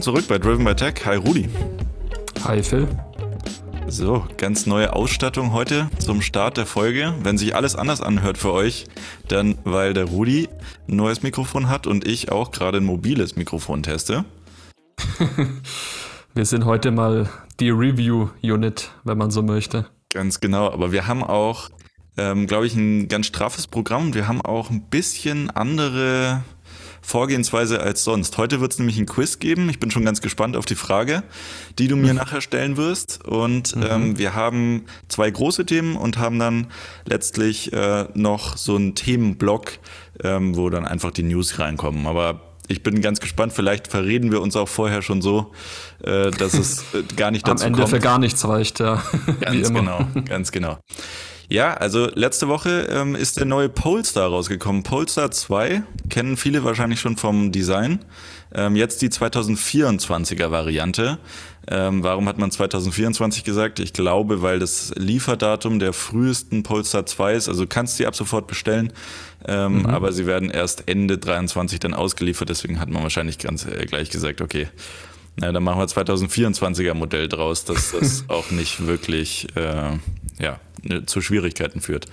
[0.00, 0.94] Willkommen zurück bei Driven by Tech.
[1.04, 1.46] Hi Rudi.
[2.44, 2.88] Hi Phil.
[3.86, 7.12] So, ganz neue Ausstattung heute zum Start der Folge.
[7.22, 8.86] Wenn sich alles anders anhört für euch,
[9.28, 10.48] dann weil der Rudi
[10.88, 14.24] ein neues Mikrofon hat und ich auch gerade ein mobiles Mikrofon teste.
[16.34, 19.84] wir sind heute mal die Review-Unit, wenn man so möchte.
[20.14, 21.68] Ganz genau, aber wir haben auch,
[22.16, 24.14] ähm, glaube ich, ein ganz straffes Programm.
[24.14, 26.42] Wir haben auch ein bisschen andere
[27.02, 28.38] Vorgehensweise als sonst.
[28.38, 29.68] Heute wird es nämlich ein Quiz geben.
[29.68, 31.22] Ich bin schon ganz gespannt auf die Frage,
[31.78, 32.18] die du mir mhm.
[32.18, 33.24] nachher stellen wirst.
[33.24, 33.86] Und mhm.
[33.88, 36.68] ähm, wir haben zwei große Themen und haben dann
[37.04, 39.72] letztlich äh, noch so einen Themenblock,
[40.22, 42.06] ähm, wo dann einfach die News reinkommen.
[42.06, 43.52] Aber ich bin ganz gespannt.
[43.52, 45.52] Vielleicht verreden wir uns auch vorher schon so,
[46.04, 47.60] äh, dass es äh, gar nicht dazu kommt.
[47.62, 47.90] Am Ende kommt.
[47.90, 49.02] für gar nichts reicht, ja.
[49.40, 50.78] Ganz genau, ganz genau.
[51.50, 54.84] Ja, also letzte Woche ähm, ist der neue Polestar rausgekommen.
[54.84, 57.98] Polestar 2 kennen viele wahrscheinlich schon vom Design.
[58.54, 61.18] Ähm, jetzt die 2024er Variante.
[61.68, 63.80] Ähm, warum hat man 2024 gesagt?
[63.80, 67.48] Ich glaube, weil das Lieferdatum der frühesten Polestar 2 ist.
[67.48, 68.92] Also kannst du die ab sofort bestellen,
[69.44, 69.86] ähm, mhm.
[69.86, 72.48] aber sie werden erst Ende 23 dann ausgeliefert.
[72.48, 74.68] Deswegen hat man wahrscheinlich ganz äh, gleich gesagt, okay,
[75.36, 79.98] na, dann machen wir 2024er Modell draus, dass das auch nicht wirklich äh,
[80.40, 82.06] ja, ne, zu Schwierigkeiten führt.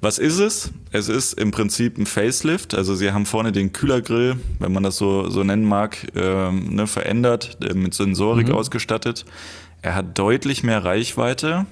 [0.00, 0.70] Was ist es?
[0.90, 2.74] Es ist im Prinzip ein Facelift.
[2.74, 6.86] Also sie haben vorne den Kühlergrill, wenn man das so, so nennen mag, äh, ne,
[6.86, 8.54] verändert, äh, mit Sensorik mhm.
[8.54, 9.24] ausgestattet.
[9.82, 11.66] Er hat deutlich mehr Reichweite.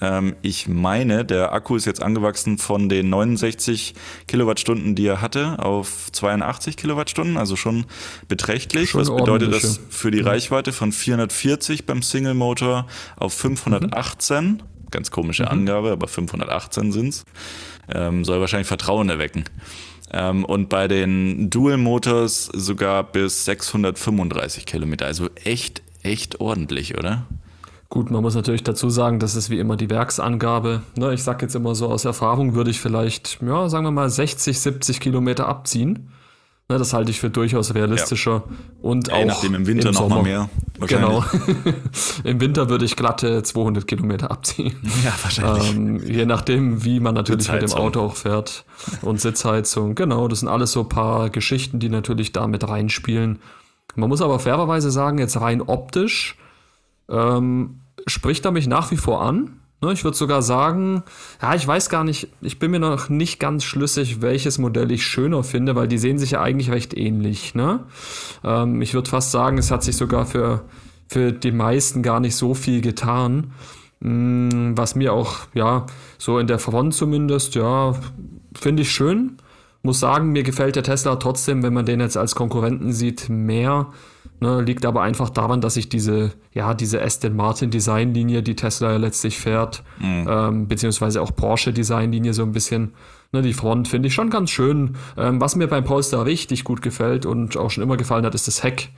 [0.00, 3.94] Ähm, ich meine, der Akku ist jetzt angewachsen von den 69
[4.26, 7.86] Kilowattstunden, die er hatte, auf 82 Kilowattstunden, also schon
[8.28, 8.90] beträchtlich.
[8.90, 12.86] Schon Was bedeutet das für die Reichweite von 440 beim Single Motor
[13.16, 14.44] auf 518?
[14.44, 14.58] Mhm.
[14.90, 15.48] Ganz komische mhm.
[15.48, 17.24] Angabe, aber 518 sind's.
[17.92, 19.44] Ähm, soll wahrscheinlich Vertrauen erwecken.
[20.12, 25.06] Ähm, und bei den Dual Motors sogar bis 635 Kilometer.
[25.06, 27.26] Also echt, echt ordentlich, oder?
[27.94, 30.82] Gut, man muss natürlich dazu sagen, das ist wie immer die Werksangabe.
[30.96, 34.10] Ne, ich sage jetzt immer so aus Erfahrung, würde ich vielleicht, ja, sagen wir mal
[34.10, 36.10] 60, 70 Kilometer abziehen.
[36.68, 38.42] Ne, das halte ich für durchaus realistischer.
[38.48, 38.56] Ja.
[38.82, 40.50] Und ja, auch nachdem im Winter im noch mal mehr.
[40.80, 41.24] Genau.
[42.24, 44.74] Im Winter würde ich glatte 200 Kilometer abziehen.
[45.04, 45.70] Ja, wahrscheinlich.
[45.76, 48.64] Ähm, je nachdem, wie man natürlich mit dem Auto auch fährt.
[49.02, 49.94] Und Sitzheizung.
[49.94, 53.38] Genau, das sind alles so ein paar Geschichten, die natürlich da mit reinspielen.
[53.94, 56.36] Man muss aber fairerweise sagen, jetzt rein optisch
[57.08, 59.60] ähm, spricht er mich nach wie vor an.
[59.80, 61.02] Ne, ich würde sogar sagen,
[61.42, 65.04] ja, ich weiß gar nicht, ich bin mir noch nicht ganz schlüssig, welches Modell ich
[65.04, 67.54] schöner finde, weil die sehen sich ja eigentlich recht ähnlich.
[67.54, 67.80] Ne?
[68.44, 70.64] Ähm, ich würde fast sagen, es hat sich sogar für,
[71.08, 73.52] für die meisten gar nicht so viel getan.
[74.00, 75.86] Mm, was mir auch, ja,
[76.18, 77.94] so in der Front zumindest, ja,
[78.54, 79.38] finde ich schön.
[79.84, 83.88] Muss sagen, mir gefällt der Tesla trotzdem, wenn man den jetzt als Konkurrenten sieht, mehr.
[84.40, 88.92] Ne, liegt aber einfach daran, dass ich diese, ja, diese Aston Martin Designlinie, die Tesla
[88.92, 90.26] ja letztlich fährt, mhm.
[90.28, 92.94] ähm, beziehungsweise auch Porsche Designlinie so ein bisschen,
[93.32, 94.96] ne, die Front finde ich schon ganz schön.
[95.18, 98.48] Ähm, was mir beim Polestar richtig gut gefällt und auch schon immer gefallen hat, ist
[98.48, 98.88] das Heck.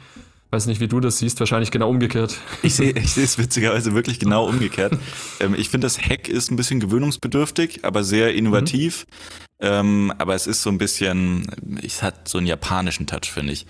[0.51, 2.39] Weiß nicht, wie du das siehst, wahrscheinlich genau umgekehrt.
[2.63, 4.99] Ich sehe ich sehe es witzigerweise wirklich genau umgekehrt.
[5.41, 9.07] ähm, ich finde, das Heck ist ein bisschen gewöhnungsbedürftig, aber sehr innovativ.
[9.09, 9.47] Mhm.
[9.59, 11.47] Ähm, aber es ist so ein bisschen,
[11.83, 13.67] es hat so einen japanischen Touch, finde ich.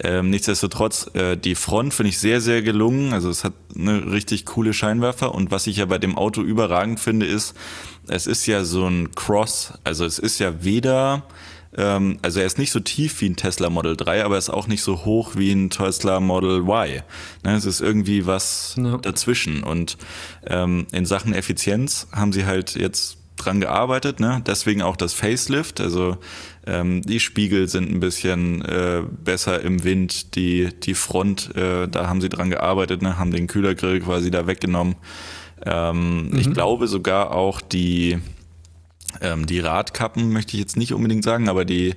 [0.00, 3.12] Ähm, nichtsdestotrotz, äh, die Front finde ich sehr, sehr gelungen.
[3.12, 5.34] Also es hat eine richtig coole Scheinwerfer.
[5.34, 7.54] Und was ich ja bei dem Auto überragend finde, ist,
[8.08, 9.74] es ist ja so ein Cross.
[9.84, 11.24] Also es ist ja weder,
[11.76, 14.50] ähm, also er ist nicht so tief wie ein Tesla Model 3, aber er ist
[14.50, 17.02] auch nicht so hoch wie ein Tesla Model Y.
[17.44, 18.96] Ne, es ist irgendwie was ja.
[18.98, 19.62] dazwischen.
[19.62, 19.98] Und
[20.46, 24.42] ähm, in Sachen Effizienz haben sie halt jetzt dran gearbeitet, ne?
[24.46, 25.80] Deswegen auch das Facelift.
[25.80, 26.16] Also
[26.66, 30.34] ähm, die Spiegel sind ein bisschen äh, besser im Wind.
[30.34, 33.18] Die die Front, äh, da haben sie dran gearbeitet, ne?
[33.18, 34.96] Haben den Kühlergrill quasi da weggenommen.
[35.64, 36.38] Ähm, mhm.
[36.38, 38.18] Ich glaube sogar auch die
[39.20, 41.94] ähm, die Radkappen möchte ich jetzt nicht unbedingt sagen, aber die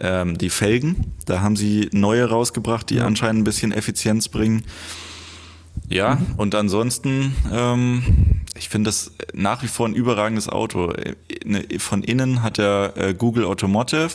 [0.00, 3.06] ähm, die Felgen, da haben sie neue rausgebracht, die ja.
[3.06, 4.64] anscheinend ein bisschen Effizienz bringen.
[5.88, 6.34] Ja, mhm.
[6.36, 8.02] und ansonsten, ähm,
[8.56, 10.92] ich finde das nach wie vor ein überragendes Auto.
[11.44, 14.10] Ne, von innen hat er äh, Google Automotive,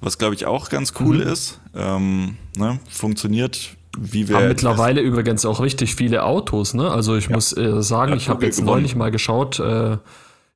[0.00, 1.32] was glaube ich auch ganz cool mhm.
[1.32, 1.60] ist.
[1.74, 2.78] Ähm, ne?
[2.90, 4.36] Funktioniert wie wir.
[4.36, 6.90] Haben mittlerweile übrigens auch richtig viele Autos, ne?
[6.90, 7.34] Also ich ja.
[7.34, 9.96] muss äh, sagen, ja, ich habe jetzt neulich mal geschaut, äh,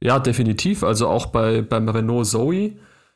[0.00, 0.82] ja, definitiv.
[0.82, 2.72] Also auch bei, beim Renault Zoe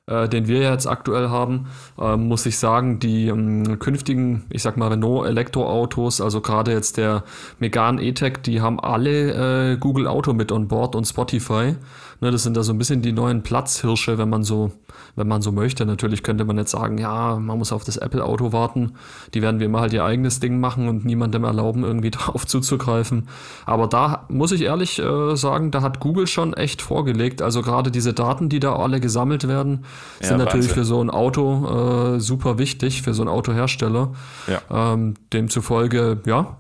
[0.07, 4.77] äh, den wir jetzt aktuell haben, äh, muss ich sagen, die ähm, künftigen, ich sag
[4.77, 7.25] mal, Renault Elektroautos, also gerade jetzt der
[7.59, 11.77] Megane E-Tech, die haben alle äh, Google Auto mit on board und Spotify.
[12.21, 14.73] Ne, das sind da so ein bisschen die neuen Platzhirsche, wenn man so,
[15.17, 15.85] wenn man so möchte.
[15.85, 18.95] Natürlich könnte man jetzt sagen, ja, man muss auf das Apple-Auto warten.
[19.35, 23.29] Die werden wie immer halt ihr eigenes Ding machen und niemandem erlauben, irgendwie darauf zuzugreifen.
[23.67, 27.43] Aber da muss ich ehrlich äh, sagen, da hat Google schon echt vorgelegt.
[27.43, 29.85] Also gerade diese Daten, die da alle gesammelt werden,
[30.21, 30.83] ja, sind natürlich Wahnsinn.
[30.83, 34.13] für so ein Auto äh, super wichtig, für so einen Autohersteller.
[34.47, 34.93] Ja.
[34.93, 36.57] Ähm, demzufolge, ja,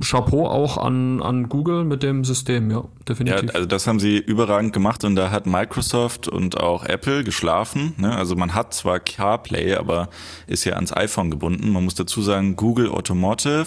[0.00, 3.48] Chapeau auch an, an Google mit dem System, ja, definitiv.
[3.48, 7.94] Ja, also das haben sie überragend gemacht und da hat Microsoft und auch Apple geschlafen.
[7.96, 8.14] Ne?
[8.14, 10.10] Also man hat zwar CarPlay, aber
[10.46, 11.72] ist ja ans iPhone gebunden.
[11.72, 13.66] Man muss dazu sagen, Google Automotive,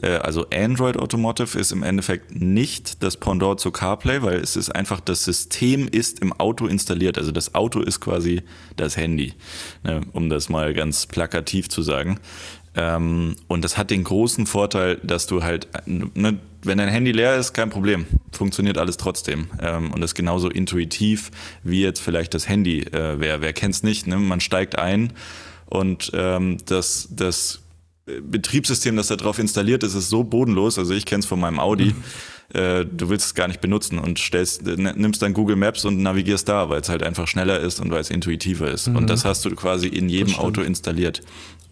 [0.00, 4.70] äh, also Android Automotive ist im Endeffekt nicht das Pendant zu CarPlay, weil es ist
[4.70, 7.18] einfach, das System ist im Auto installiert.
[7.18, 8.42] Also das Auto ist quasi
[8.76, 9.34] das Handy,
[9.84, 10.00] ne?
[10.12, 12.18] um das mal ganz plakativ zu sagen.
[12.74, 17.36] Ähm, und das hat den großen Vorteil, dass du halt, ne, wenn dein Handy leer
[17.36, 19.48] ist, kein Problem, funktioniert alles trotzdem.
[19.60, 21.30] Ähm, und das ist genauso intuitiv,
[21.62, 23.40] wie jetzt vielleicht das Handy äh, wäre.
[23.40, 24.06] Wer kennt's nicht?
[24.06, 24.16] Ne?
[24.16, 25.12] Man steigt ein
[25.66, 27.60] und ähm, das, das
[28.04, 30.78] Betriebssystem, das da drauf installiert ist, ist so bodenlos.
[30.78, 31.86] Also ich kenne es von meinem Audi.
[31.86, 32.58] Mhm.
[32.58, 36.48] Äh, du willst es gar nicht benutzen und stellst, nimmst dann Google Maps und navigierst
[36.48, 38.88] da, weil es halt einfach schneller ist und weil es intuitiver ist.
[38.88, 38.96] Mhm.
[38.96, 41.22] Und das hast du quasi in jedem Auto installiert.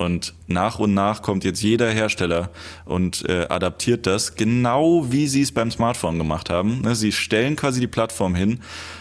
[0.00, 2.48] Und nach und nach kommt jetzt jeder Hersteller
[2.86, 6.80] und äh, adaptiert das genau wie sie es beim Smartphone gemacht haben.
[6.80, 8.60] Ne, sie stellen quasi die Plattform hin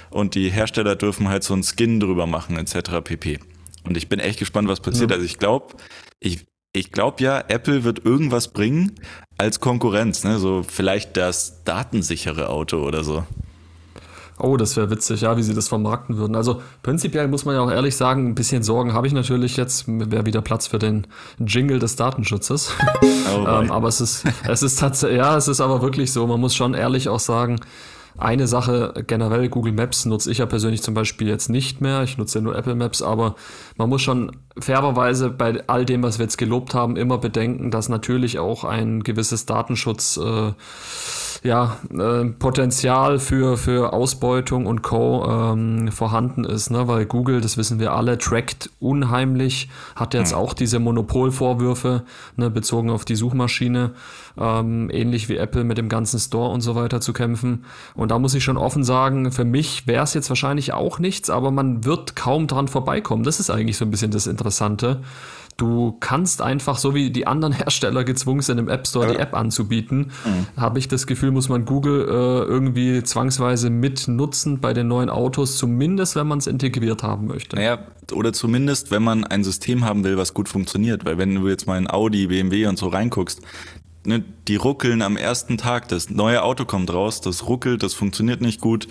[0.10, 3.02] und die Hersteller dürfen halt so einen Skin drüber machen etc.
[3.02, 3.40] pp.
[3.86, 5.12] Und ich bin echt gespannt, was passiert.
[5.12, 5.16] Ja.
[5.16, 5.76] Also ich glaube,
[6.20, 8.92] ich, ich glaube ja, Apple wird irgendwas bringen
[9.38, 10.38] als Konkurrenz, ne?
[10.38, 13.26] So vielleicht das datensichere Auto oder so.
[14.42, 16.36] Oh, das wäre witzig, ja, wie sie das vermarkten würden.
[16.36, 19.86] Also prinzipiell muss man ja auch ehrlich sagen, ein bisschen Sorgen habe ich natürlich jetzt.
[19.88, 21.08] Wäre wieder Platz für den
[21.40, 22.72] Jingle des Datenschutzes.
[23.32, 26.26] Oh ähm, aber es ist, es ist tatsächlich, ja, es ist aber wirklich so.
[26.26, 27.60] Man muss schon ehrlich auch sagen,
[28.22, 32.04] eine Sache generell, Google Maps nutze ich ja persönlich zum Beispiel jetzt nicht mehr.
[32.04, 33.36] Ich nutze ja nur Apple Maps, aber
[33.78, 37.90] man muss schon fairerweise bei all dem, was wir jetzt gelobt haben, immer bedenken, dass
[37.90, 40.52] natürlich auch ein gewisses Datenschutz äh,
[41.44, 45.26] ja, äh, Potenzial für, für Ausbeutung und Co.
[45.26, 46.88] Ähm, vorhanden ist, ne?
[46.88, 50.40] weil Google, das wissen wir alle, trackt unheimlich, hat jetzt hm.
[50.40, 52.04] auch diese Monopolvorwürfe
[52.36, 53.92] ne, bezogen auf die Suchmaschine,
[54.38, 57.66] ähm, ähnlich wie Apple mit dem ganzen Store und so weiter zu kämpfen.
[57.96, 61.30] Und da muss ich schon offen sagen, für mich wäre es jetzt wahrscheinlich auch nichts,
[61.30, 63.24] aber man wird kaum dran vorbeikommen.
[63.24, 65.02] Das ist eigentlich so ein bisschen das Interessante.
[65.60, 69.34] Du kannst einfach, so wie die anderen Hersteller gezwungen sind, im App Store die App
[69.34, 70.62] anzubieten, mhm.
[70.62, 75.58] habe ich das Gefühl, muss man Google äh, irgendwie zwangsweise mitnutzen bei den neuen Autos,
[75.58, 77.58] zumindest wenn man es integriert haben möchte.
[77.58, 77.80] Naja,
[78.14, 81.04] oder zumindest, wenn man ein System haben will, was gut funktioniert.
[81.04, 83.42] Weil wenn du jetzt mal in Audi, BMW und so reinguckst,
[84.06, 85.88] ne, die ruckeln am ersten Tag.
[85.88, 88.88] Das neue Auto kommt raus, das ruckelt, das funktioniert nicht gut.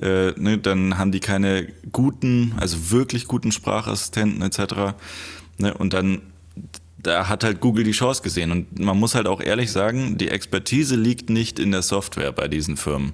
[0.00, 4.94] Äh, ne, dann haben die keine guten, also wirklich guten Sprachassistenten etc.
[5.58, 5.74] Ne?
[5.74, 6.22] Und dann,
[7.02, 8.50] da hat halt Google die Chance gesehen.
[8.50, 12.48] Und man muss halt auch ehrlich sagen, die Expertise liegt nicht in der Software bei
[12.48, 13.12] diesen Firmen.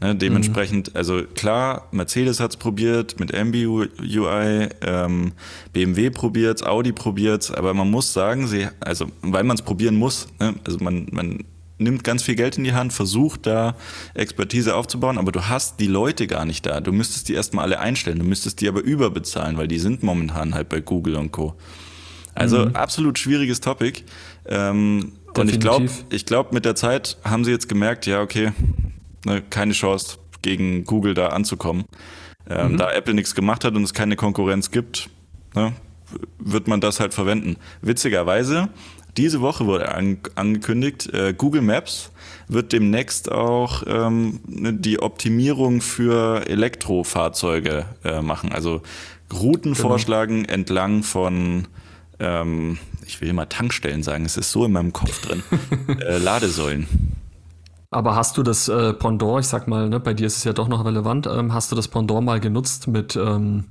[0.00, 0.16] Ne?
[0.16, 0.96] Dementsprechend, mhm.
[0.96, 5.32] also klar, Mercedes hat's probiert mit MBUI, ähm,
[5.72, 10.28] BMW probiert's, Audi probiert's, aber man muss sagen, sie, also weil man es probieren muss,
[10.40, 10.54] ne?
[10.64, 11.44] also man, man
[11.78, 13.76] nimmt ganz viel Geld in die Hand, versucht da
[14.14, 16.80] Expertise aufzubauen, aber du hast die Leute gar nicht da.
[16.80, 20.54] Du müsstest die erstmal alle einstellen, du müsstest die aber überbezahlen, weil die sind momentan
[20.54, 21.54] halt bei Google und Co.
[22.38, 22.76] Also mhm.
[22.76, 24.02] absolut schwieriges Topic.
[24.46, 28.52] Ähm, und ich glaube, ich glaube, mit der Zeit haben sie jetzt gemerkt, ja, okay,
[29.24, 31.84] ne, keine Chance gegen Google da anzukommen.
[32.48, 32.76] Ähm, mhm.
[32.78, 35.10] Da Apple nichts gemacht hat und es keine Konkurrenz gibt,
[35.54, 35.72] ne,
[36.38, 37.56] wird man das halt verwenden.
[37.82, 38.68] Witzigerweise,
[39.16, 42.12] diese Woche wurde an, angekündigt, äh, Google Maps
[42.46, 48.52] wird demnächst auch ähm, ne, die Optimierung für Elektrofahrzeuge äh, machen.
[48.52, 48.80] Also
[49.32, 49.88] Routen genau.
[49.88, 51.66] vorschlagen entlang von
[52.20, 55.42] ähm, ich will immer Tankstellen sagen, es ist so in meinem Kopf drin,
[56.00, 56.86] äh, Ladesäulen.
[57.90, 60.52] Aber hast du das äh, Pendant, ich sag mal, ne, bei dir ist es ja
[60.52, 63.64] doch noch relevant, ähm, hast du das Pendant mal genutzt mit, ähm,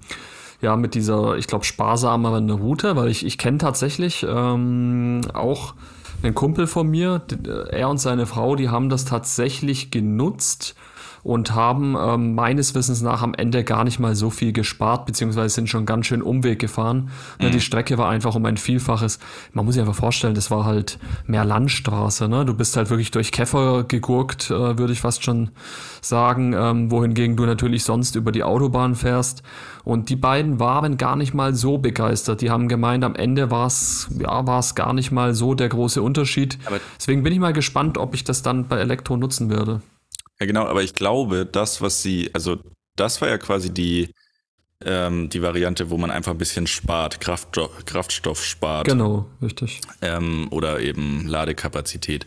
[0.59, 2.95] ja, mit dieser, ich glaube, sparsameren Route?
[2.95, 5.75] Weil ich, ich kenne tatsächlich ähm, auch
[6.23, 7.21] einen Kumpel von mir,
[7.69, 10.75] er und seine Frau, die haben das tatsächlich genutzt
[11.27, 15.53] und haben ähm, meines Wissens nach am Ende gar nicht mal so viel gespart, beziehungsweise
[15.53, 17.09] sind schon ganz schön Umweg gefahren.
[17.41, 17.51] Ne, mhm.
[17.51, 19.19] Die Strecke war einfach um ein Vielfaches.
[19.51, 22.29] Man muss sich einfach vorstellen, das war halt mehr Landstraße.
[22.29, 22.45] Ne?
[22.45, 25.49] Du bist halt wirklich durch Käfer gegurkt, äh, würde ich fast schon
[25.99, 29.43] sagen, ähm, wohingegen du natürlich sonst über die Autobahn fährst.
[29.83, 32.39] Und die beiden waren gar nicht mal so begeistert.
[32.39, 36.01] Die haben gemeint, am Ende war es ja, war's gar nicht mal so der große
[36.01, 36.57] Unterschied.
[36.67, 39.81] Aber Deswegen bin ich mal gespannt, ob ich das dann bei Elektro nutzen werde.
[40.39, 42.57] Ja, genau, aber ich glaube, das, was sie, also
[42.95, 44.13] das war ja quasi die,
[44.85, 48.87] ähm, die Variante, wo man einfach ein bisschen spart, Kraftstoff, Kraftstoff spart.
[48.87, 49.81] Genau, richtig.
[50.01, 52.25] Ähm, oder eben Ladekapazität.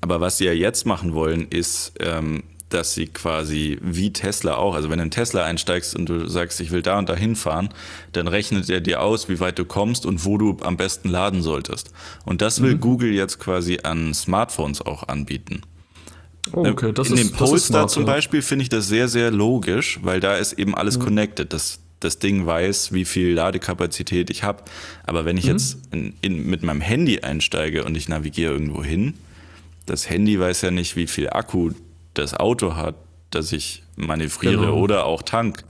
[0.00, 4.74] Aber was sie ja jetzt machen wollen, ist, ähm, dass sie quasi wie Tesla auch,
[4.74, 7.70] also wenn du in Tesla einsteigst und du sagst, ich will da und da hinfahren,
[8.12, 11.42] dann rechnet er dir aus, wie weit du kommst und wo du am besten laden
[11.42, 11.92] solltest.
[12.24, 12.80] Und das will mhm.
[12.80, 15.62] Google jetzt quasi an Smartphones auch anbieten.
[16.52, 18.04] Oh, okay, das in ist, dem Polestar zum.
[18.04, 21.04] Beispiel finde ich das sehr, sehr logisch, weil da ist eben alles mhm.
[21.04, 21.52] connected.
[21.52, 24.62] Das, das Ding weiß, wie viel Ladekapazität ich habe.
[25.04, 25.50] Aber wenn ich mhm.
[25.50, 29.14] jetzt in, in, mit meinem Handy einsteige und ich navigiere irgendwo hin,
[29.86, 31.70] das Handy weiß ja nicht, wie viel Akku
[32.14, 32.94] das Auto hat,
[33.30, 34.76] das ich manövriere genau.
[34.76, 35.64] oder auch tank.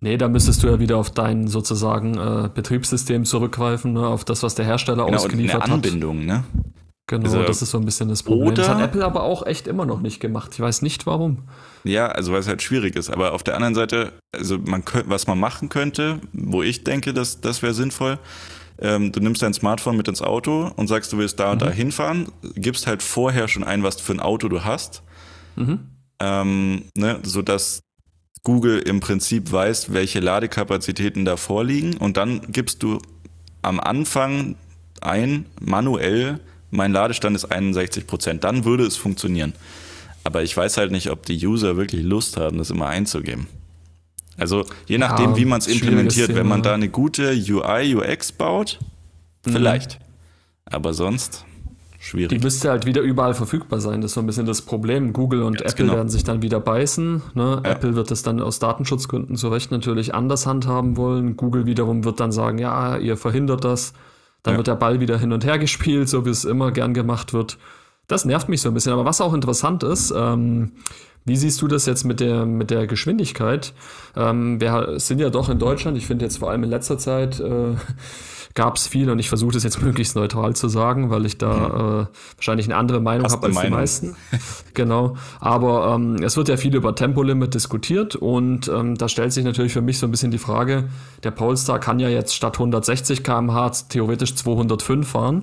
[0.00, 4.42] Nee, da müsstest du ja wieder auf dein sozusagen äh, Betriebssystem zurückgreifen, ne, auf das,
[4.42, 6.26] was der Hersteller genau, ausgeliefert eine Anbindung, hat.
[6.26, 6.44] ne?
[7.08, 8.48] Genau, also, das ist so ein bisschen das Problem.
[8.48, 10.50] Oder, das hat Apple aber auch echt immer noch nicht gemacht.
[10.54, 11.44] Ich weiß nicht warum.
[11.84, 13.10] Ja, also weil es halt schwierig ist.
[13.10, 17.40] Aber auf der anderen Seite, also man was man machen könnte, wo ich denke, dass
[17.40, 18.18] das wäre sinnvoll,
[18.78, 21.66] ähm, du nimmst dein Smartphone mit ins Auto und sagst, du willst da und mhm.
[21.66, 25.02] da hinfahren, gibst halt vorher schon ein, was für ein Auto du hast,
[25.54, 25.78] mhm.
[26.20, 27.80] ähm, ne, sodass
[28.42, 32.98] Google im Prinzip weiß, welche Ladekapazitäten da vorliegen und dann gibst du
[33.62, 34.56] am Anfang
[35.00, 39.54] ein, manuell, mein Ladestand ist 61 Prozent, dann würde es funktionieren.
[40.24, 43.46] Aber ich weiß halt nicht, ob die User wirklich Lust haben, das immer einzugeben.
[44.36, 48.32] Also je nachdem, ja, wie man es implementiert, wenn man da eine gute UI, UX
[48.32, 48.78] baut,
[49.46, 49.52] mhm.
[49.52, 49.98] vielleicht.
[50.64, 51.44] Aber sonst
[51.98, 52.30] schwierig.
[52.30, 54.00] Die müsste halt wieder überall verfügbar sein.
[54.00, 55.12] Das ist so ein bisschen das Problem.
[55.12, 55.96] Google und Ganz Apple genau.
[55.96, 57.22] werden sich dann wieder beißen.
[57.34, 57.62] Ne?
[57.64, 57.70] Ja.
[57.70, 61.36] Apple wird das dann aus Datenschutzgründen zu Recht natürlich anders handhaben wollen.
[61.36, 63.92] Google wiederum wird dann sagen, ja, ihr verhindert das.
[64.46, 64.58] Dann ja.
[64.58, 67.58] wird der Ball wieder hin und her gespielt, so wie es immer gern gemacht wird.
[68.06, 68.92] Das nervt mich so ein bisschen.
[68.92, 70.70] Aber was auch interessant ist, ähm,
[71.24, 73.74] wie siehst du das jetzt mit der, mit der Geschwindigkeit?
[74.14, 77.40] Ähm, wir sind ja doch in Deutschland, ich finde jetzt vor allem in letzter Zeit
[77.40, 77.74] äh,
[78.56, 81.54] gab es viel und ich versuche das jetzt möglichst neutral zu sagen, weil ich da
[81.54, 82.02] mhm.
[82.02, 83.70] äh, wahrscheinlich eine andere Meinung habe als Meinung.
[83.70, 84.16] die meisten.
[84.74, 85.16] genau.
[85.38, 89.72] Aber ähm, es wird ja viel über Tempolimit diskutiert und ähm, da stellt sich natürlich
[89.72, 90.88] für mich so ein bisschen die Frage,
[91.22, 95.42] der Polestar kann ja jetzt statt 160 km/h theoretisch 205 fahren.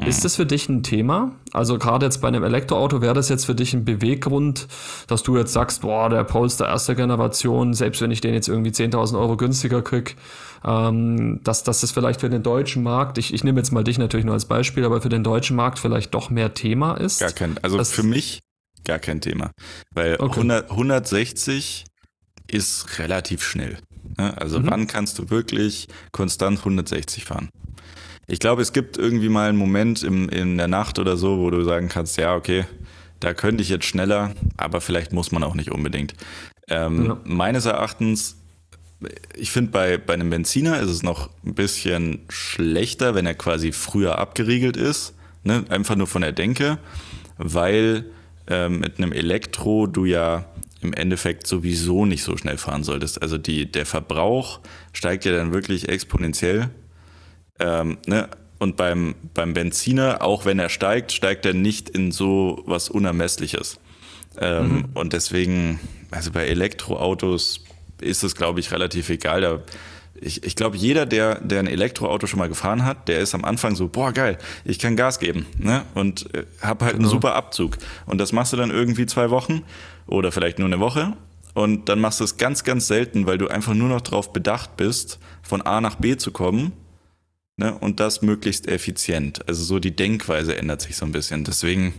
[0.00, 0.06] Mhm.
[0.06, 1.32] Ist das für dich ein Thema?
[1.52, 4.68] Also gerade jetzt bei einem Elektroauto wäre das jetzt für dich ein Beweggrund,
[5.06, 8.70] dass du jetzt sagst, boah, der Polestar erste Generation, selbst wenn ich den jetzt irgendwie
[8.70, 10.16] 10.000 Euro günstiger krieg,
[10.64, 13.98] ähm, dass, dass das vielleicht für den deutschen Markt, ich, ich nehme jetzt mal dich
[13.98, 17.20] natürlich nur als Beispiel, aber für den deutschen Markt vielleicht doch mehr Thema ist?
[17.20, 18.40] Gar kein, also für mich
[18.84, 19.50] gar kein Thema,
[19.94, 20.40] weil okay.
[20.40, 21.84] 100, 160
[22.50, 23.78] ist relativ schnell.
[24.16, 24.36] Ne?
[24.38, 24.70] Also mhm.
[24.70, 27.50] wann kannst du wirklich konstant 160 fahren?
[28.30, 31.50] Ich glaube, es gibt irgendwie mal einen Moment im, in der Nacht oder so, wo
[31.50, 32.66] du sagen kannst, ja, okay,
[33.20, 36.14] da könnte ich jetzt schneller, aber vielleicht muss man auch nicht unbedingt.
[36.68, 37.20] Ähm, ja.
[37.24, 38.36] Meines Erachtens,
[39.34, 43.72] ich finde, bei, bei einem Benziner ist es noch ein bisschen schlechter, wenn er quasi
[43.72, 45.14] früher abgeriegelt ist.
[45.42, 45.64] Ne?
[45.70, 46.78] Einfach nur von der Denke,
[47.38, 48.04] weil
[48.46, 50.44] ähm, mit einem Elektro du ja
[50.82, 53.22] im Endeffekt sowieso nicht so schnell fahren solltest.
[53.22, 54.60] Also die, der Verbrauch
[54.92, 56.68] steigt ja dann wirklich exponentiell
[57.58, 58.28] ähm, ne?
[58.58, 63.78] Und beim, beim Benziner, auch wenn er steigt, steigt er nicht in so was Unermessliches.
[64.40, 64.84] Ähm, mhm.
[64.94, 65.78] Und deswegen,
[66.10, 67.60] also bei Elektroautos
[68.00, 69.40] ist es, glaube ich, relativ egal.
[69.40, 69.60] Da,
[70.20, 73.44] ich, ich glaube, jeder, der, der ein Elektroauto schon mal gefahren hat, der ist am
[73.44, 75.84] Anfang so, boah, geil, ich kann Gas geben ne?
[75.94, 77.06] und äh, habe halt genau.
[77.06, 77.78] einen super Abzug.
[78.06, 79.62] Und das machst du dann irgendwie zwei Wochen
[80.08, 81.16] oder vielleicht nur eine Woche.
[81.54, 84.76] Und dann machst du es ganz, ganz selten, weil du einfach nur noch darauf bedacht
[84.76, 86.72] bist, von A nach B zu kommen
[87.58, 87.74] Ne?
[87.74, 89.46] Und das möglichst effizient.
[89.48, 91.42] Also so die Denkweise ändert sich so ein bisschen.
[91.42, 91.92] Deswegen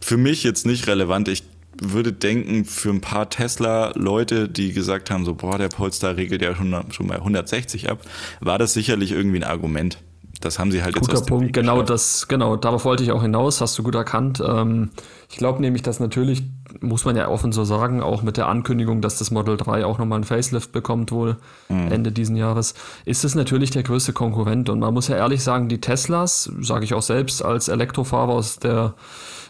[0.00, 1.28] für mich jetzt nicht relevant.
[1.28, 1.44] Ich
[1.80, 6.56] würde denken, für ein paar Tesla-Leute, die gesagt haben, so, boah, der Polestar regelt ja
[6.56, 8.00] schon, schon mal 160 ab,
[8.40, 9.98] war das sicherlich irgendwie ein Argument.
[10.40, 13.22] Das haben sie halt Guter jetzt Guter Punkt, genau das, genau, darauf wollte ich auch
[13.22, 14.42] hinaus, hast du gut erkannt.
[14.44, 14.90] Ähm,
[15.28, 16.42] ich glaube nämlich, dass natürlich,
[16.80, 19.98] muss man ja offen so sagen, auch mit der Ankündigung, dass das Model 3 auch
[19.98, 21.36] nochmal ein Facelift bekommt, wohl
[21.68, 21.92] mhm.
[21.92, 24.68] Ende diesen Jahres, ist es natürlich der größte Konkurrent.
[24.68, 28.58] Und man muss ja ehrlich sagen, die Teslas, sage ich auch selbst als Elektrofahrer aus
[28.58, 28.94] der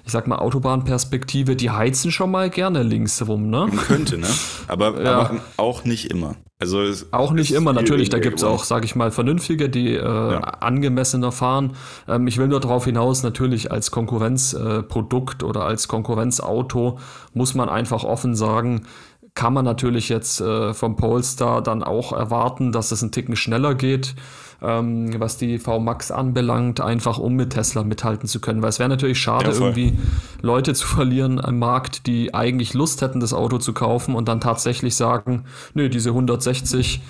[0.08, 3.68] ich sag mal, Autobahnperspektive, die heizen schon mal gerne links rum, ne?
[3.86, 4.26] Könnte, ne?
[4.66, 5.18] Aber, ja.
[5.18, 6.36] aber auch nicht immer.
[6.58, 8.08] Also auch nicht immer, natürlich.
[8.08, 10.38] Da gibt es auch, sage ich mal, vernünftige, die äh, ja.
[10.40, 11.74] angemessener fahren.
[12.08, 16.98] Ähm, ich will nur darauf hinaus, natürlich als Konkurrenzprodukt äh, oder als Konkurrenzauto
[17.34, 18.86] muss man einfach offen sagen,
[19.34, 23.74] kann man natürlich jetzt äh, vom Polestar dann auch erwarten, dass es einen Ticken schneller
[23.74, 24.14] geht
[24.60, 28.60] ähm, was die VMAX anbelangt, einfach um mit Tesla mithalten zu können.
[28.62, 29.98] Weil es wäre natürlich schade, ja, irgendwie
[30.42, 34.40] Leute zu verlieren am Markt, die eigentlich Lust hätten, das Auto zu kaufen und dann
[34.40, 37.00] tatsächlich sagen, nö, diese 160, äh,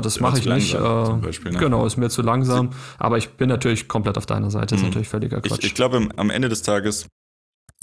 [0.00, 0.74] das mache ich nicht.
[0.74, 1.58] Äh, Beispiel, ne?
[1.58, 2.70] Genau, ist mir zu langsam.
[2.98, 4.88] Aber ich bin natürlich komplett auf deiner Seite, ist mhm.
[4.88, 5.58] natürlich völliger Quatsch.
[5.60, 7.06] Ich, ich glaube, am Ende des Tages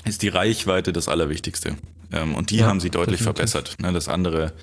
[0.05, 1.75] ist die Reichweite das Allerwichtigste.
[2.11, 3.51] Ähm, und die ja, haben sie deutlich definitiv.
[3.51, 3.75] verbessert.
[3.81, 4.53] Ne, das andere.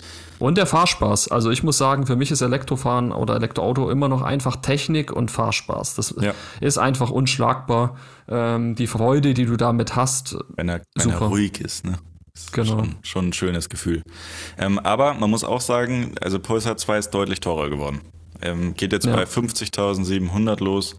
[0.43, 1.29] Und der Fahrspaß.
[1.29, 5.31] Also ich muss sagen, für mich ist Elektrofahren oder Elektroauto immer noch einfach Technik und
[5.31, 5.95] Fahrspaß.
[5.95, 6.35] Das ja.
[6.61, 7.97] ist einfach unschlagbar.
[8.27, 10.37] Ähm, die Freude, die du damit hast.
[10.57, 12.01] Wenn er, wenn er ruhig ist, ne?
[12.35, 12.71] Ist genau.
[12.71, 14.03] Schon, schon, ein schönes Gefühl.
[14.59, 18.01] Ähm, aber man muss auch sagen, also Pulsar 2 ist deutlich teurer geworden.
[18.41, 19.15] Ähm, geht jetzt ja.
[19.15, 20.97] bei 50.700 los.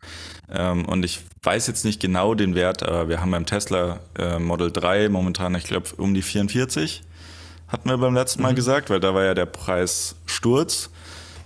[0.50, 4.40] Ähm, und ich weiß jetzt nicht genau den Wert, aber wir haben beim Tesla äh,
[4.40, 7.04] Model 3 momentan, ich glaube, um die 44.
[7.74, 8.56] Hatten wir beim letzten Mal mhm.
[8.56, 10.92] gesagt, weil da war ja der Preis Sturz.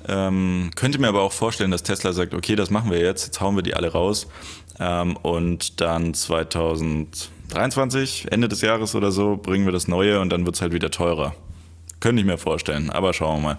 [0.09, 3.39] Ähm, könnte mir aber auch vorstellen, dass Tesla sagt, okay, das machen wir jetzt, jetzt
[3.39, 4.27] hauen wir die alle raus.
[4.77, 10.45] Ähm, und dann 2023, Ende des Jahres oder so, bringen wir das Neue und dann
[10.45, 11.33] wird es halt wieder teurer.
[12.01, 13.57] Könnte ich mir vorstellen, aber schauen wir mal.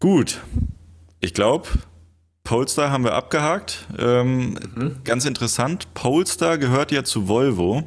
[0.00, 0.40] Gut,
[1.20, 1.68] ich glaube,
[2.42, 3.86] Polestar haben wir abgehakt.
[4.00, 4.96] Ähm, mhm.
[5.04, 7.84] Ganz interessant, Polestar gehört ja zu Volvo.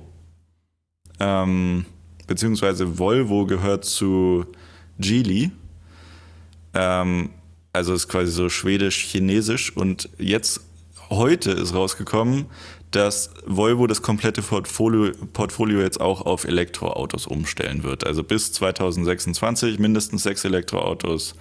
[1.20, 1.88] Ähm,
[2.34, 4.48] beziehungsweise Volvo gehört zu
[4.98, 5.52] Geely.
[6.74, 7.30] Ähm,
[7.74, 9.78] also ist quasi so schwedisch-chinesisch.
[9.78, 10.62] Und jetzt,
[11.12, 12.48] heute ist rausgekommen,
[12.90, 18.04] dass Volvo das komplette Portfolio, Portfolio jetzt auch auf Elektroautos umstellen wird.
[18.04, 21.36] Also bis 2026 mindestens sechs Elektroautos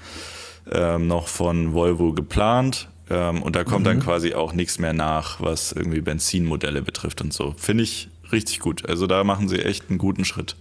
[0.71, 2.91] ähm, noch von Volvo geplant.
[3.09, 3.85] Ähm, und da kommt mhm.
[3.85, 7.55] dann quasi auch nichts mehr nach, was irgendwie Benzinmodelle betrifft und so.
[7.57, 8.87] Finde ich richtig gut.
[8.87, 10.57] Also da machen sie echt einen guten Schritt.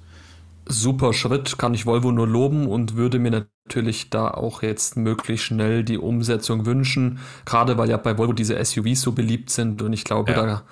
[0.72, 5.46] Super Schritt, kann ich Volvo nur loben und würde mir natürlich da auch jetzt möglichst
[5.46, 7.20] schnell die Umsetzung wünschen.
[7.46, 10.46] Gerade weil ja bei Volvo diese SUVs so beliebt sind und ich glaube, ja.
[10.46, 10.64] da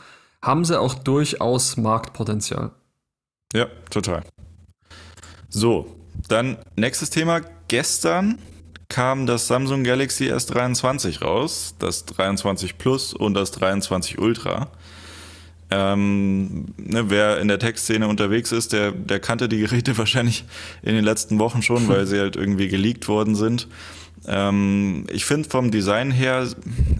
[0.41, 2.71] haben sie auch durchaus Marktpotenzial.
[3.53, 4.23] Ja, total.
[5.49, 5.95] So,
[6.27, 7.41] dann nächstes Thema.
[7.67, 8.39] Gestern
[8.89, 14.71] kam das Samsung Galaxy S23 raus, das 23 Plus und das 23 Ultra.
[15.71, 20.45] Ähm, ne, wer in der Textszene unterwegs ist, der, der kannte die Geräte wahrscheinlich
[20.81, 23.67] in den letzten Wochen schon, weil sie halt irgendwie geleakt worden sind.
[24.27, 26.47] Ähm, ich finde vom Design her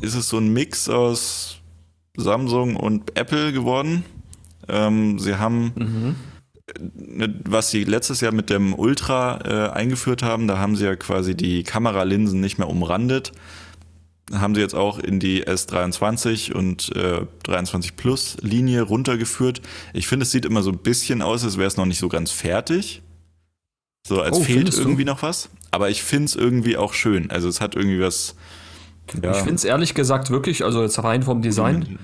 [0.02, 1.58] ist es so ein Mix aus
[2.16, 4.04] Samsung und Apple geworden.
[4.68, 6.16] Ähm, sie haben mhm
[6.94, 10.96] Ne, was sie letztes Jahr mit dem Ultra äh, eingeführt haben, da haben sie ja
[10.96, 13.32] quasi die Kameralinsen nicht mehr umrandet.
[14.32, 19.62] Haben sie jetzt auch in die S23 und äh, 23 Plus Linie runtergeführt.
[19.94, 22.10] Ich finde, es sieht immer so ein bisschen aus, als wäre es noch nicht so
[22.10, 23.02] ganz fertig.
[24.08, 25.12] So, als oh, fehlt irgendwie du?
[25.12, 25.50] noch was.
[25.72, 27.32] Aber ich finde es irgendwie auch schön.
[27.32, 28.36] Also es hat irgendwie was.
[29.22, 29.32] Ja.
[29.32, 32.00] Ich finde es ehrlich gesagt wirklich, also jetzt rein vom Design, mhm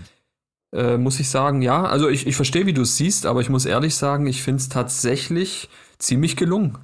[0.75, 1.85] äh, muss ich sagen, ja.
[1.85, 4.61] Also ich, ich verstehe, wie du es siehst, aber ich muss ehrlich sagen, ich finde
[4.61, 6.77] es tatsächlich ziemlich gelungen.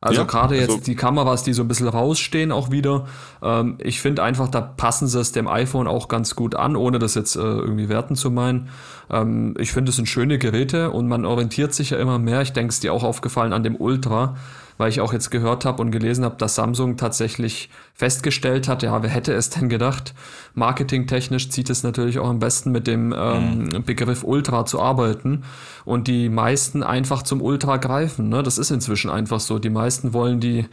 [0.00, 3.06] Also ja, gerade jetzt also die Kameras, die so ein bisschen rausstehen, auch wieder.
[3.42, 7.00] Ähm, ich finde einfach, da passen sie es dem iPhone auch ganz gut an, ohne
[7.00, 8.68] das jetzt äh, irgendwie werten zu meinen.
[9.10, 12.42] Ähm, ich finde, es sind schöne Geräte und man orientiert sich ja immer mehr.
[12.42, 14.36] Ich denke, es ist dir auch aufgefallen an dem Ultra
[14.78, 19.02] weil ich auch jetzt gehört habe und gelesen habe, dass Samsung tatsächlich festgestellt hat, ja,
[19.02, 20.14] wer hätte es denn gedacht?
[20.54, 23.84] Marketingtechnisch zieht es natürlich auch am besten mit dem ähm, mhm.
[23.84, 25.42] Begriff Ultra zu arbeiten
[25.84, 28.28] und die meisten einfach zum Ultra greifen.
[28.28, 28.42] Ne?
[28.42, 29.58] Das ist inzwischen einfach so.
[29.58, 30.66] Die meisten wollen die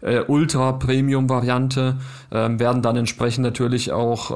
[0.00, 1.96] äh, Ultra-Premium-Variante,
[2.30, 4.30] äh, werden dann entsprechend natürlich auch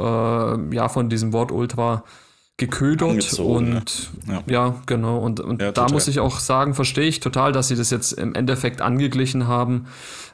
[0.56, 2.04] äh, ja von diesem Wort Ultra
[2.58, 4.42] geködert und ja.
[4.48, 4.74] ja.
[4.84, 7.90] genau und, und ja, da muss ich auch sagen, verstehe ich total, dass sie das
[7.90, 9.86] jetzt im Endeffekt angeglichen haben.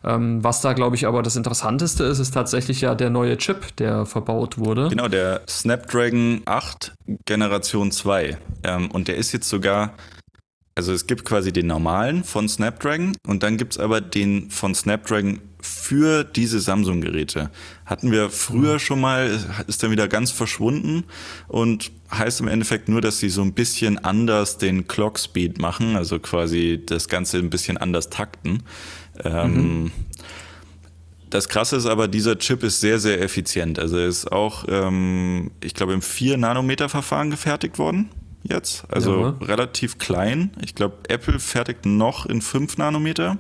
[0.03, 3.77] Ähm, was da glaube ich aber das Interessanteste ist, ist tatsächlich ja der neue Chip,
[3.77, 4.89] der verbaut wurde.
[4.89, 6.95] Genau, der Snapdragon 8
[7.27, 9.93] Generation 2 ähm, und der ist jetzt sogar
[10.77, 14.75] also es gibt quasi den normalen von Snapdragon und dann gibt es aber den von
[14.75, 17.51] Snapdragon für diese Samsung-Geräte.
[17.87, 21.05] Hatten wir früher schon mal, ist dann wieder ganz verschwunden
[21.49, 25.97] und heißt im Endeffekt nur, dass sie so ein bisschen anders den Clock Speed machen,
[25.97, 28.63] also quasi das Ganze ein bisschen anders takten.
[29.23, 29.93] Ähm, mhm.
[31.31, 33.79] Das Krasse ist aber, dieser Chip ist sehr, sehr effizient.
[33.79, 38.11] Also er ist auch, ähm, ich glaube, im 4-Nanometer-Verfahren gefertigt worden.
[38.45, 39.29] Jetzt, also ja.
[39.41, 40.53] relativ klein.
[40.63, 43.39] Ich glaube, Apple fertigt noch in 5 Nanometer.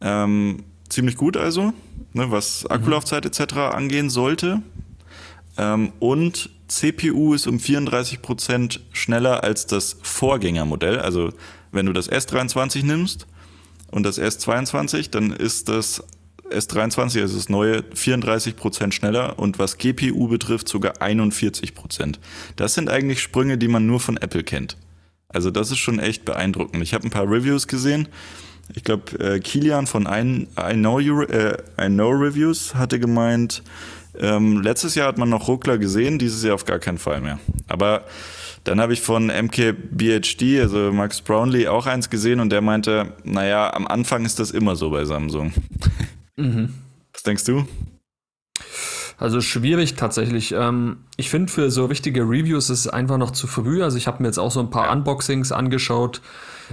[0.00, 1.72] Ähm, ziemlich gut also,
[2.12, 2.70] ne, was mhm.
[2.70, 3.56] Akkulaufzeit etc.
[3.56, 4.62] angehen sollte.
[5.56, 11.00] Ähm, und CPU ist um 34% schneller als das Vorgängermodell.
[11.00, 11.30] Also
[11.72, 13.26] wenn du das S23 nimmst
[13.90, 16.04] und das S22, dann ist das
[16.50, 22.16] S23, also das neue, 34% schneller und was GPU betrifft sogar 41%.
[22.56, 24.76] Das sind eigentlich Sprünge, die man nur von Apple kennt.
[25.28, 26.82] Also das ist schon echt beeindruckend.
[26.82, 28.08] Ich habe ein paar Reviews gesehen.
[28.74, 33.62] Ich glaube, äh, Kilian von I, I, know you, äh, I Know Reviews hatte gemeint,
[34.18, 37.38] ähm, letztes Jahr hat man noch Ruckler gesehen, dieses Jahr auf gar keinen Fall mehr.
[37.68, 38.04] Aber
[38.64, 43.72] dann habe ich von MKBHD, also Max Brownlee, auch eins gesehen und der meinte, naja,
[43.72, 45.52] am Anfang ist das immer so bei Samsung.
[46.38, 46.74] Mhm.
[47.12, 47.66] Was denkst du?
[49.18, 50.52] Also schwierig tatsächlich.
[50.52, 53.82] Ähm, ich finde, für so richtige Reviews ist es einfach noch zu früh.
[53.82, 56.22] Also ich habe mir jetzt auch so ein paar Unboxings angeschaut.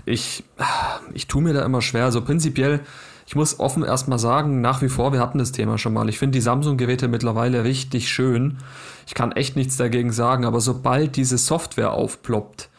[0.05, 0.43] Ich,
[1.13, 2.05] ich tue mir da immer schwer.
[2.05, 2.81] Also prinzipiell,
[3.25, 6.07] ich muss offen erstmal sagen, nach wie vor, wir hatten das Thema schon mal.
[6.07, 8.59] Ich finde die Samsung-Geräte mittlerweile richtig schön.
[9.07, 12.69] Ich kann echt nichts dagegen sagen, aber sobald diese Software aufploppt,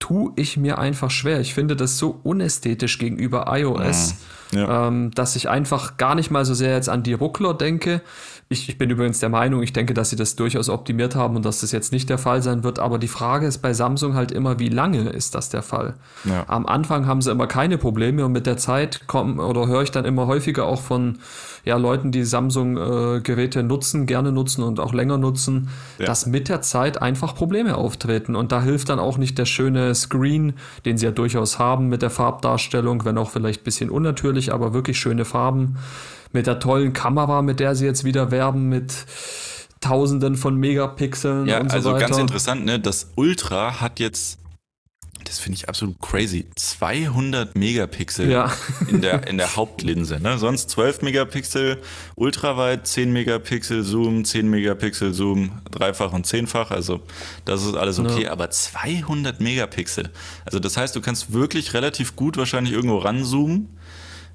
[0.00, 1.38] tue ich mir einfach schwer.
[1.38, 4.14] Ich finde das so unästhetisch gegenüber iOS.
[4.14, 4.88] Mhm ja.
[4.88, 8.00] ähm, dass ich einfach gar nicht mal so sehr jetzt an die Ruckler denke.
[8.48, 11.44] Ich, ich bin übrigens der Meinung, ich denke, dass sie das durchaus optimiert haben und
[11.44, 12.78] dass das jetzt nicht der Fall sein wird.
[12.78, 15.94] Aber die Frage ist bei Samsung halt immer, wie lange ist das der Fall?
[16.24, 16.44] Ja.
[16.48, 19.90] Am Anfang haben sie immer keine Probleme und mit der Zeit kommen oder höre ich
[19.90, 21.18] dann immer häufiger auch von
[21.64, 25.68] ja, Leuten, die Samsung-Geräte äh, nutzen, gerne nutzen und auch länger nutzen,
[25.98, 26.06] ja.
[26.06, 28.36] dass mit der Zeit einfach Probleme auftreten.
[28.36, 32.02] Und da hilft dann auch nicht der schöne Screen, den sie ja durchaus haben mit
[32.02, 35.76] der Farbdarstellung, wenn auch vielleicht ein bisschen unnatürlich, aber wirklich schöne Farben.
[36.32, 39.06] Mit der tollen Kamera, mit der sie jetzt wieder werben, mit
[39.80, 42.04] Tausenden von Megapixeln ja, und so also weiter.
[42.06, 42.80] Also ganz interessant, ne?
[42.80, 44.38] Das Ultra hat jetzt
[45.28, 46.46] das finde ich absolut crazy.
[46.54, 48.50] 200 Megapixel ja.
[48.88, 50.18] in, der, in der Hauptlinse.
[50.20, 50.38] Ne?
[50.38, 51.78] Sonst 12 Megapixel
[52.16, 56.70] ultraweit, 10 Megapixel Zoom, 10 Megapixel Zoom, dreifach und zehnfach.
[56.70, 57.00] Also
[57.44, 58.24] das ist alles okay.
[58.24, 58.32] Ja.
[58.32, 60.10] Aber 200 Megapixel.
[60.44, 63.68] Also das heißt, du kannst wirklich relativ gut wahrscheinlich irgendwo ranzoomen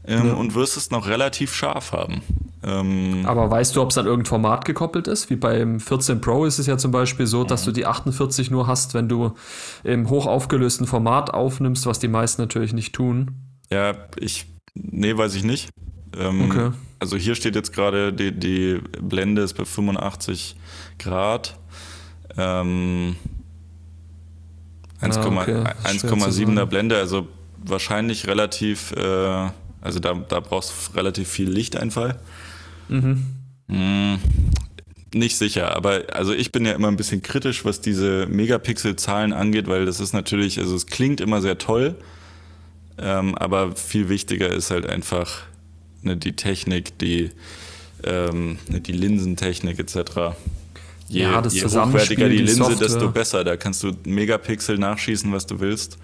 [0.05, 0.33] ähm, ja.
[0.33, 2.21] und wirst es noch relativ scharf haben.
[2.63, 5.29] Ähm, Aber weißt du, ob es an irgendein Format gekoppelt ist?
[5.29, 7.65] Wie beim 14 Pro ist es ja zum Beispiel so, dass mhm.
[7.65, 9.33] du die 48 nur hast, wenn du
[9.83, 13.31] im hochaufgelösten Format aufnimmst, was die meisten natürlich nicht tun.
[13.69, 15.69] Ja, ich, nee, weiß ich nicht.
[16.17, 16.71] Ähm, okay.
[16.99, 20.55] Also hier steht jetzt gerade, die, die Blende ist bei 85
[20.99, 21.57] Grad.
[22.37, 23.17] Ähm,
[25.01, 26.65] 1,7er ah, okay.
[26.65, 29.49] Blende, also wahrscheinlich relativ äh,
[29.83, 32.19] also da, da brauchst du relativ viel Lichteinfall.
[32.87, 33.25] Mhm.
[33.67, 34.19] Hm,
[35.13, 39.67] nicht sicher, aber also ich bin ja immer ein bisschen kritisch, was diese Megapixel-Zahlen angeht,
[39.67, 41.95] weil das ist natürlich, also es klingt immer sehr toll,
[42.97, 45.43] ähm, aber viel wichtiger ist halt einfach
[46.01, 47.31] ne, die Technik, die,
[48.03, 50.35] ähm, ne, die Linsentechnik etc.
[51.13, 53.43] Je, ja, das je hochwertiger die Linse, die desto besser.
[53.43, 55.97] Da kannst du Megapixel nachschießen, was du willst.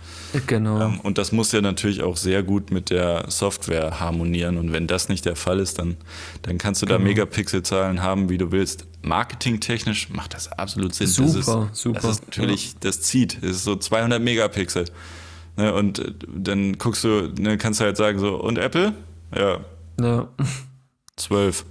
[0.45, 0.81] Genau.
[0.81, 4.57] Ähm, und das muss ja natürlich auch sehr gut mit der Software harmonieren.
[4.57, 5.97] Und wenn das nicht der Fall ist, dann,
[6.43, 6.99] dann kannst du genau.
[6.99, 8.85] da Megapixelzahlen haben, wie du willst.
[9.01, 11.07] Marketingtechnisch macht das absolut Sinn.
[11.07, 11.99] Super, das ist, super.
[12.01, 13.41] Das ist natürlich, das zieht.
[13.41, 14.85] Das ist so 200 Megapixel.
[15.57, 18.93] Ne, und äh, dann guckst du, ne, kannst du halt sagen so, und Apple?
[19.35, 19.59] Ja.
[19.99, 20.27] Ja.
[21.15, 21.65] 12.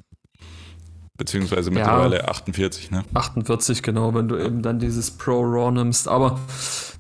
[1.19, 3.03] Beziehungsweise mittlerweile ja, 48, ne?
[3.13, 6.07] 48, genau, wenn du eben dann dieses Pro Raw nimmst.
[6.07, 6.39] Aber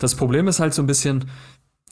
[0.01, 1.31] das Problem ist halt so ein bisschen,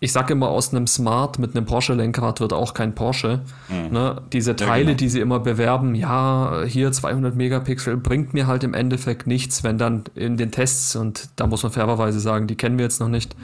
[0.01, 3.43] ich sage immer, aus einem Smart mit einem Porsche-Lenkrad wird auch kein Porsche.
[3.69, 3.93] Mhm.
[3.93, 4.23] Ne?
[4.33, 4.97] Diese Teile, ja, genau.
[4.97, 9.79] die sie immer bewerben, ja, hier 200 Megapixel, bringt mir halt im Endeffekt nichts, wenn
[9.79, 13.09] dann in den Tests, und da muss man fairerweise sagen, die kennen wir jetzt noch
[13.09, 13.37] nicht,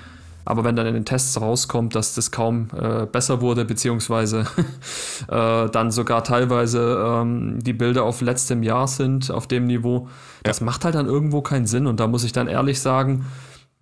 [0.45, 4.47] aber wenn dann in den Tests rauskommt, dass das kaum äh, besser wurde, beziehungsweise
[5.29, 10.09] äh, dann sogar teilweise ähm, die Bilder auf letztem Jahr sind, auf dem Niveau, ja.
[10.45, 11.87] das macht halt dann irgendwo keinen Sinn.
[11.87, 13.27] Und da muss ich dann ehrlich sagen,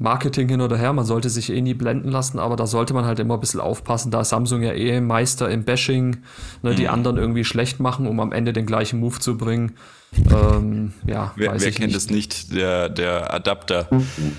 [0.01, 3.05] Marketing hin oder her, man sollte sich eh nie blenden lassen, aber da sollte man
[3.05, 6.23] halt immer ein bisschen aufpassen, da ist Samsung ja eh Meister im Bashing,
[6.63, 6.77] ne, mhm.
[6.77, 9.73] die anderen irgendwie schlecht machen, um am Ende den gleichen Move zu bringen.
[10.13, 11.97] Ähm, ja, wer, wer kennt nicht.
[11.97, 13.89] es nicht, der, der Adapter,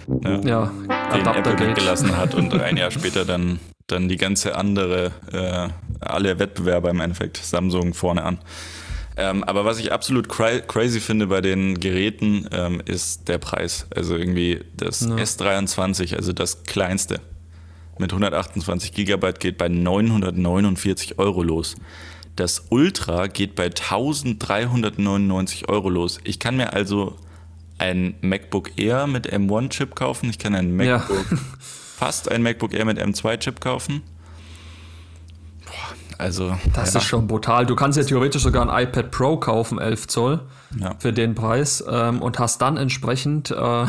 [0.07, 0.71] ne, ja,
[1.13, 5.69] den Adapter Apple weggelassen hat und ein Jahr später dann, dann die ganze andere, äh,
[6.05, 8.39] alle Wettbewerber im Endeffekt, Samsung vorne an.
[9.17, 13.87] Ähm, aber was ich absolut cra crazy finde bei den Geräten, ähm, ist der Preis.
[13.93, 15.15] Also irgendwie das ja.
[15.15, 17.19] S23, also das kleinste
[18.01, 21.75] mit 128 Gigabyte geht bei 949 Euro los.
[22.41, 26.19] Das Ultra geht bei 1399 Euro los.
[26.23, 27.15] Ich kann mir also
[27.77, 30.27] ein MacBook Air mit M1-Chip kaufen.
[30.31, 31.37] Ich kann ein MacBook, ja.
[31.95, 34.01] fast ein MacBook Air mit M2-Chip kaufen.
[36.21, 36.99] Also, das ja.
[36.99, 37.65] ist schon brutal.
[37.65, 40.41] Du kannst ja theoretisch sogar ein iPad Pro kaufen, 11 Zoll,
[40.79, 40.95] ja.
[40.99, 43.55] für den Preis ähm, und hast dann entsprechend äh,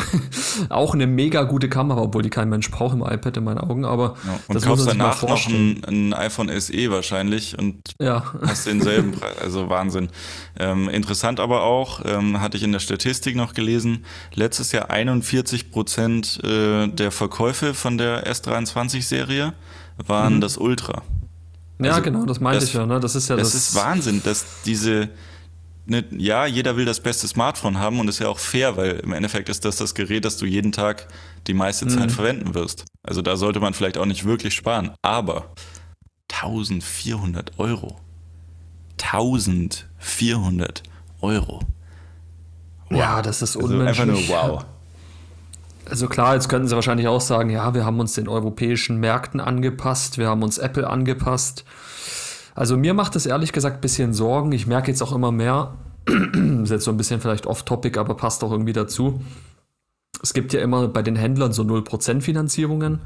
[0.68, 3.84] auch eine mega gute Kamera, obwohl die kein Mensch braucht im iPad in meinen Augen.
[3.84, 4.40] Aber ja.
[4.48, 9.32] und das kaufst danach noch ein, ein, iPhone SE wahrscheinlich und hast denselben Preis.
[9.42, 10.08] Also Wahnsinn.
[10.58, 15.70] Ähm, interessant aber auch, ähm, hatte ich in der Statistik noch gelesen, letztes Jahr 41
[15.70, 19.52] Prozent äh, der Verkäufe von der S23-Serie
[20.06, 20.40] waren mhm.
[20.40, 21.02] das Ultra.
[21.80, 22.86] Ja, also, genau, das meinte das, ich ja.
[22.86, 23.00] Ne?
[23.00, 23.52] Das ist ja das.
[23.52, 25.08] Das ist Wahnsinn, dass diese.
[25.84, 29.12] Ne, ja, jeder will das beste Smartphone haben und ist ja auch fair, weil im
[29.12, 31.08] Endeffekt ist das das Gerät, das du jeden Tag
[31.48, 32.10] die meiste Zeit mhm.
[32.10, 32.84] verwenden wirst.
[33.02, 34.92] Also da sollte man vielleicht auch nicht wirklich sparen.
[35.02, 35.52] Aber
[36.32, 37.98] 1400 Euro.
[39.02, 40.84] 1400
[41.20, 41.60] Euro.
[42.88, 42.98] Wow.
[42.98, 44.00] Ja, das ist unmenschlich.
[44.00, 44.64] Also einfach nur wow.
[45.88, 49.40] Also klar, jetzt könnten sie wahrscheinlich auch sagen, ja, wir haben uns den europäischen Märkten
[49.40, 51.64] angepasst, wir haben uns Apple angepasst.
[52.54, 54.52] Also mir macht es ehrlich gesagt ein bisschen Sorgen.
[54.52, 55.74] Ich merke jetzt auch immer mehr,
[56.62, 59.20] ist jetzt so ein bisschen vielleicht off-topic, aber passt auch irgendwie dazu.
[60.22, 63.00] Es gibt ja immer bei den Händlern so 0% Finanzierungen.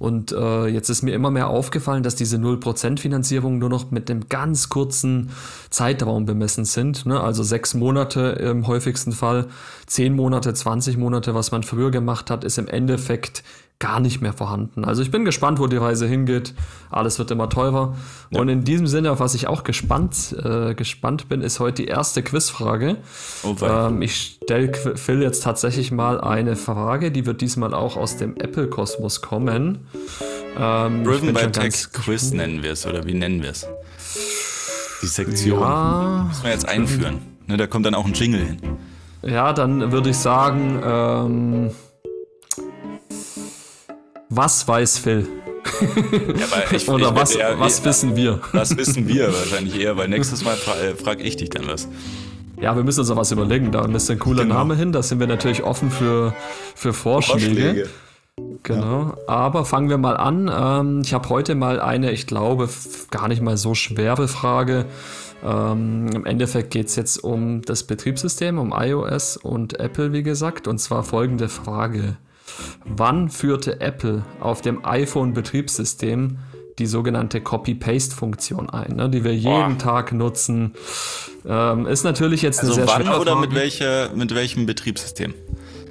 [0.00, 4.10] Und äh, jetzt ist mir immer mehr aufgefallen, dass diese 0% Finanzierung nur noch mit
[4.10, 5.28] einem ganz kurzen
[5.68, 7.04] Zeitraum bemessen sind.
[7.04, 7.20] Ne?
[7.20, 9.48] Also sechs Monate im häufigsten Fall,
[9.86, 13.44] zehn Monate, 20 Monate, was man früher gemacht hat, ist im Endeffekt
[13.80, 14.84] gar nicht mehr vorhanden.
[14.84, 16.54] Also ich bin gespannt, wo die Reise hingeht.
[16.90, 17.96] Alles wird immer teurer.
[18.30, 18.40] Ja.
[18.40, 21.88] Und in diesem Sinne, auf was ich auch gespannt, äh, gespannt bin, ist heute die
[21.88, 22.98] erste Quizfrage.
[23.42, 28.18] Oh, ähm, ich stelle Phil jetzt tatsächlich mal eine Frage, die wird diesmal auch aus
[28.18, 29.78] dem Apple-Kosmos kommen.
[30.58, 33.66] Ähm, Driven by Text Quiz nennen wir es, oder wie nennen wir es?
[35.02, 35.58] Die Sektion.
[35.58, 36.26] Ja.
[36.28, 37.18] Müssen wir jetzt einführen.
[37.46, 38.58] Ne, da kommt dann auch ein Jingle hin.
[39.22, 41.70] Ja, dann würde ich sagen, ähm,
[44.30, 45.28] was weiß Phil?
[45.80, 48.40] Ja, ich, Oder ich was, eher, was wissen wir?
[48.52, 51.88] Was wissen wir wahrscheinlich eher, weil nächstes Mal fra äh, frage ich dich dann was.
[52.60, 53.72] Ja, wir müssen uns noch was überlegen.
[53.72, 54.56] Da müsste ein cooler genau.
[54.56, 54.92] Name hin.
[54.92, 56.34] Da sind wir natürlich offen für,
[56.74, 57.44] für Vorschläge.
[57.46, 57.88] Vorschläge.
[58.62, 59.02] Genau.
[59.02, 59.16] Ja.
[59.26, 60.50] Aber fangen wir mal an.
[60.52, 62.68] Ähm, ich habe heute mal eine, ich glaube,
[63.10, 64.86] gar nicht mal so schwere Frage.
[65.42, 70.68] Ähm, Im Endeffekt geht es jetzt um das Betriebssystem, um iOS und Apple, wie gesagt.
[70.68, 72.16] Und zwar folgende Frage.
[72.84, 76.38] Wann führte Apple auf dem iPhone-Betriebssystem
[76.78, 79.78] die sogenannte Copy-Paste-Funktion ein, ne, die wir jeden Boah.
[79.78, 80.74] Tag nutzen?
[81.46, 85.34] Ähm, ist natürlich jetzt also eine sehr wann schwere oder mit, welche, mit welchem Betriebssystem?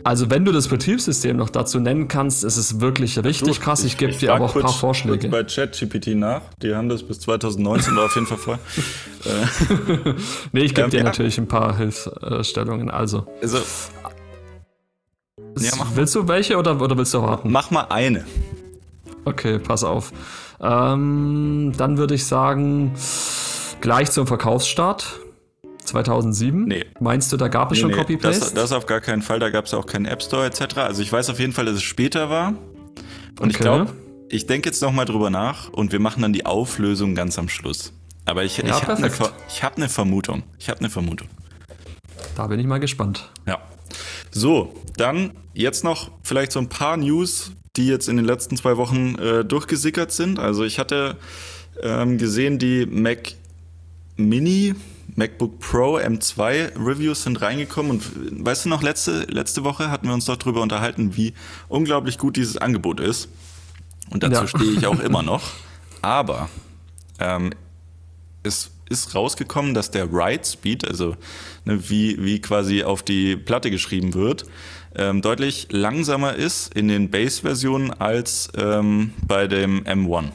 [0.03, 3.83] Also wenn du das Betriebssystem noch dazu nennen kannst, ist es wirklich richtig du, krass.
[3.83, 5.27] Ich, ich gebe dir aber auch ein paar Vorschläge.
[5.27, 6.41] bei ChatGPT nach.
[6.61, 8.59] Die haben das bis 2019 war auf jeden Fall voll.
[10.51, 11.03] nee, ich gebe ähm, dir ja.
[11.03, 12.89] natürlich ein paar Hilfsstellungen.
[12.89, 13.27] Also.
[13.41, 13.59] also
[15.57, 17.51] ja, willst du welche oder, oder willst du warten?
[17.51, 18.25] Mach mal eine.
[19.25, 20.12] Okay, pass auf.
[20.62, 22.93] Ähm, dann würde ich sagen,
[23.81, 25.19] gleich zum Verkaufsstart.
[25.85, 26.65] 2007?
[26.65, 26.85] Nee.
[26.99, 28.39] Meinst du, da gab es nee, schon nee, Copy-Paste?
[28.39, 29.39] Das, das, auf gar keinen Fall.
[29.39, 30.77] Da gab es auch keinen App Store etc.
[30.77, 32.49] Also ich weiß auf jeden Fall, dass es später war.
[32.49, 32.57] Und
[33.39, 33.49] okay.
[33.49, 33.93] ich glaube,
[34.29, 37.93] ich denke jetzt nochmal drüber nach und wir machen dann die Auflösung ganz am Schluss.
[38.25, 40.43] Aber ich, ja, ich habe eine, hab eine Vermutung.
[40.59, 41.27] Ich habe eine Vermutung.
[42.35, 43.31] Da bin ich mal gespannt.
[43.47, 43.59] Ja.
[44.31, 48.77] So, dann jetzt noch vielleicht so ein paar News, die jetzt in den letzten zwei
[48.77, 50.39] Wochen äh, durchgesickert sind.
[50.39, 51.17] Also ich hatte
[51.81, 53.33] ähm, gesehen, die Mac
[54.15, 54.75] Mini,
[55.15, 60.13] MacBook Pro M2 Reviews sind reingekommen und weißt du noch, letzte, letzte Woche hatten wir
[60.13, 61.33] uns doch darüber unterhalten, wie
[61.67, 63.29] unglaublich gut dieses Angebot ist.
[64.09, 64.47] Und dazu ja.
[64.47, 65.43] stehe ich auch immer noch.
[66.01, 66.49] Aber
[67.19, 67.51] ähm,
[68.43, 71.15] es ist rausgekommen, dass der Write Speed, also
[71.65, 74.45] ne, wie, wie quasi auf die Platte geschrieben wird,
[74.95, 80.32] ähm, deutlich langsamer ist in den Base-Versionen als ähm, bei dem M1.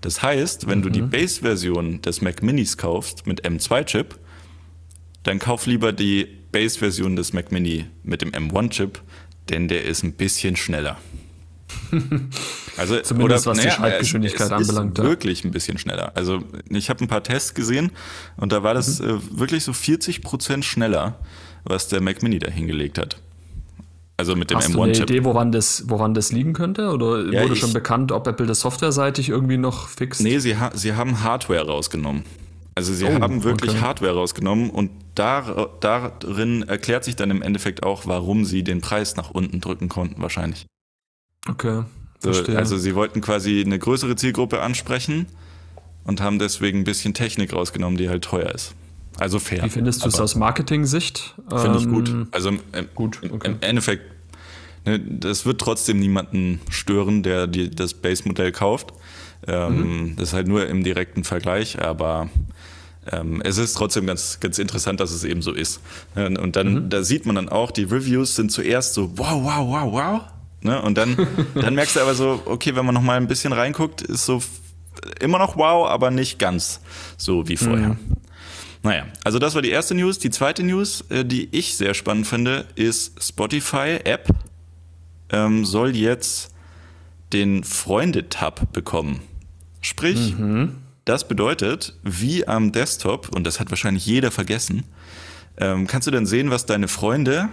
[0.00, 0.82] Das heißt, wenn mhm.
[0.82, 1.10] du die mhm.
[1.10, 4.18] Base-Version des Mac Minis kaufst mit M2-Chip,
[5.22, 9.00] dann kauf lieber die Base-Version des Mac Mini mit dem M1-Chip,
[9.50, 10.98] denn der ist ein bisschen schneller.
[12.76, 14.98] Also, Zumindest oder, was naja, die Schreibgeschwindigkeit es, es anbelangt.
[15.00, 16.12] Ist wirklich ein bisschen schneller.
[16.14, 17.90] Also ich habe ein paar Tests gesehen
[18.36, 19.08] und da war das mhm.
[19.08, 21.18] äh, wirklich so 40 Prozent schneller,
[21.64, 23.16] was der Mac Mini da hingelegt hat.
[24.16, 26.90] Also mit dem Hast M1 du eine Idee, woran das, woran das liegen könnte?
[26.90, 30.20] Oder ja, wurde schon bekannt, ob Apple das softwareseitig irgendwie noch fixt?
[30.20, 32.22] Nee, sie, ha sie haben Hardware rausgenommen.
[32.76, 33.80] Also sie oh, haben wirklich okay.
[33.80, 39.16] Hardware rausgenommen und dar darin erklärt sich dann im Endeffekt auch, warum sie den Preis
[39.16, 40.66] nach unten drücken konnten, wahrscheinlich.
[41.46, 41.84] Okay.
[42.20, 45.26] So, also sie wollten quasi eine größere Zielgruppe ansprechen
[46.04, 48.74] und haben deswegen ein bisschen Technik rausgenommen, die halt teuer ist.
[49.18, 49.64] Also fair.
[49.64, 51.34] Wie findest du es aus Marketing-Sicht?
[51.48, 52.08] Finde ich gut.
[52.08, 53.50] Ähm, also ähm, gut, okay.
[53.50, 54.04] im Endeffekt,
[54.84, 58.92] ne, das wird trotzdem niemanden stören, der die, das Base-Modell kauft.
[59.46, 59.78] Ähm,
[60.10, 60.16] mhm.
[60.16, 62.28] Das ist halt nur im direkten Vergleich, aber
[63.10, 65.80] ähm, es ist trotzdem ganz, ganz interessant, dass es eben so ist.
[66.14, 66.90] Und dann, mhm.
[66.90, 70.20] da sieht man dann auch, die Reviews sind zuerst so, wow, wow, wow, wow.
[70.60, 70.80] Ne?
[70.82, 71.16] Und dann,
[71.54, 74.42] dann merkst du aber so, okay, wenn man noch mal ein bisschen reinguckt, ist so
[75.20, 76.80] immer noch wow, aber nicht ganz
[77.16, 77.90] so wie vorher.
[77.90, 77.98] Mhm.
[78.82, 80.18] Naja, also das war die erste News.
[80.18, 84.28] Die zweite News, äh, die ich sehr spannend finde, ist Spotify App
[85.30, 86.54] ähm, soll jetzt
[87.32, 89.20] den Freunde-Tab bekommen.
[89.80, 90.76] Sprich, mhm.
[91.04, 94.84] das bedeutet, wie am Desktop, und das hat wahrscheinlich jeder vergessen,
[95.58, 97.48] ähm, kannst du dann sehen, was deine Freunde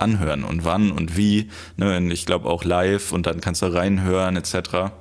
[0.00, 1.48] anhören und wann und wie.
[1.76, 2.00] Ne?
[2.12, 4.92] Ich glaube auch live und dann kannst du reinhören etc.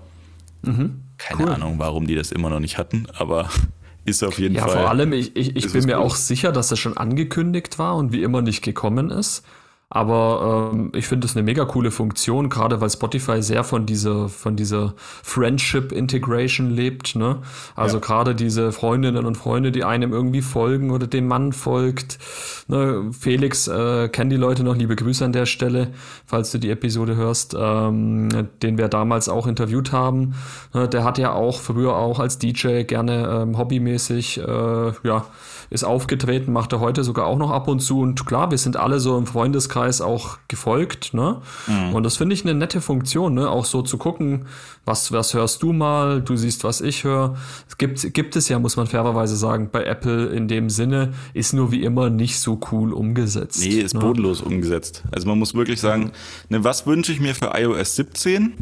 [0.61, 1.01] Mhm.
[1.17, 1.49] Keine cool.
[1.49, 3.49] Ahnung, warum die das immer noch nicht hatten, aber
[4.05, 4.75] ist auf jeden ja, Fall.
[4.75, 6.05] Ja, vor allem, ich, ich, ich bin mir gut.
[6.05, 9.43] auch sicher, dass das schon angekündigt war und wie immer nicht gekommen ist.
[9.91, 14.29] Aber ähm, ich finde es eine mega coole Funktion, gerade weil Spotify sehr von dieser,
[14.29, 17.15] von dieser Friendship Integration lebt.
[17.15, 17.39] Ne?
[17.75, 18.01] Also ja.
[18.01, 22.19] gerade diese Freundinnen und Freunde, die einem irgendwie folgen oder dem Mann folgt.
[22.67, 23.09] Ne?
[23.19, 25.87] Felix äh, kennen die Leute noch, liebe Grüße an der Stelle,
[26.23, 28.29] falls du die Episode hörst, ähm,
[28.61, 30.35] den wir damals auch interviewt haben.
[30.71, 30.87] Ne?
[30.87, 35.25] Der hat ja auch früher auch als DJ gerne ähm, hobbymäßig äh, ja,
[35.71, 38.01] ist aufgetreten, macht er heute sogar auch noch ab und zu.
[38.01, 41.41] Und klar, wir sind alle so im Freundeskreis auch gefolgt, ne?
[41.67, 41.95] Mhm.
[41.95, 43.49] Und das finde ich eine nette Funktion, ne?
[43.49, 44.45] Auch so zu gucken,
[44.85, 47.37] was, was hörst du mal, du siehst, was ich höre.
[47.67, 51.53] Es gibt, gibt es ja, muss man fairerweise sagen, bei Apple in dem Sinne, ist
[51.53, 53.61] nur wie immer nicht so cool umgesetzt.
[53.61, 53.99] Nee, ist ne?
[53.99, 55.03] bodenlos umgesetzt.
[55.11, 56.11] Also man muss wirklich sagen,
[56.49, 58.53] ne, was wünsche ich mir für iOS 17?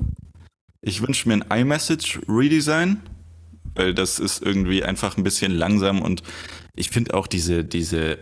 [0.82, 3.02] Ich wünsche mir ein iMessage Redesign,
[3.76, 6.24] weil das ist irgendwie einfach ein bisschen langsam und
[6.76, 8.20] ich finde auch diese, diese,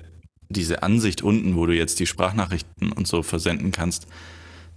[0.49, 4.08] diese Ansicht unten, wo du jetzt die Sprachnachrichten und so versenden kannst,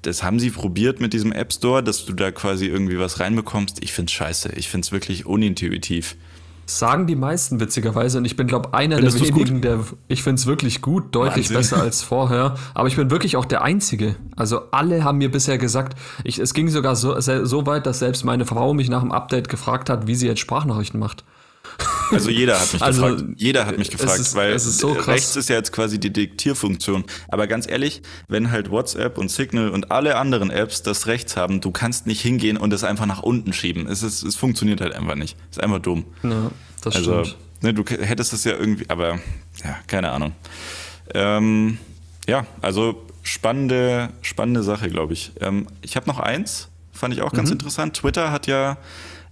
[0.03, 3.83] das haben sie probiert mit diesem App Store, dass du da quasi irgendwie was reinbekommst.
[3.83, 4.53] Ich finde es scheiße.
[4.55, 6.17] Ich finde es wirklich unintuitiv.
[6.67, 10.39] Sagen die meisten witzigerweise und ich bin glaube einer Findest der wenigen, der ich finde
[10.39, 11.57] es wirklich gut, deutlich Wahnsinn.
[11.57, 12.57] besser als vorher.
[12.75, 14.17] Aber ich bin wirklich auch der Einzige.
[14.37, 18.25] Also alle haben mir bisher gesagt, ich, es ging sogar so, so weit, dass selbst
[18.25, 21.25] meine Frau mich nach dem Update gefragt hat, wie sie jetzt Sprachnachrichten macht.
[22.13, 23.25] Also jeder hat mich also, gefragt.
[23.37, 27.05] Jeder hat mich gefragt, ist, weil ist so rechts ist ja jetzt quasi die Diktierfunktion.
[27.29, 31.61] Aber ganz ehrlich, wenn halt WhatsApp und Signal und alle anderen Apps das rechts haben,
[31.61, 33.87] du kannst nicht hingehen und es einfach nach unten schieben.
[33.87, 35.37] Es, ist, es funktioniert halt einfach nicht.
[35.51, 36.05] Ist einfach dumm.
[36.23, 36.51] Ja,
[36.83, 37.37] das also, stimmt.
[37.61, 39.19] Ne, du hättest es ja irgendwie, aber
[39.65, 40.33] ja, keine Ahnung.
[41.15, 41.79] Ähm,
[42.29, 45.33] ja, also spannende, spannende Sache, glaube ich.
[45.41, 47.55] Ähm, ich habe noch eins, fand ich auch ganz mhm.
[47.55, 47.97] interessant.
[47.97, 48.79] Twitter hat ja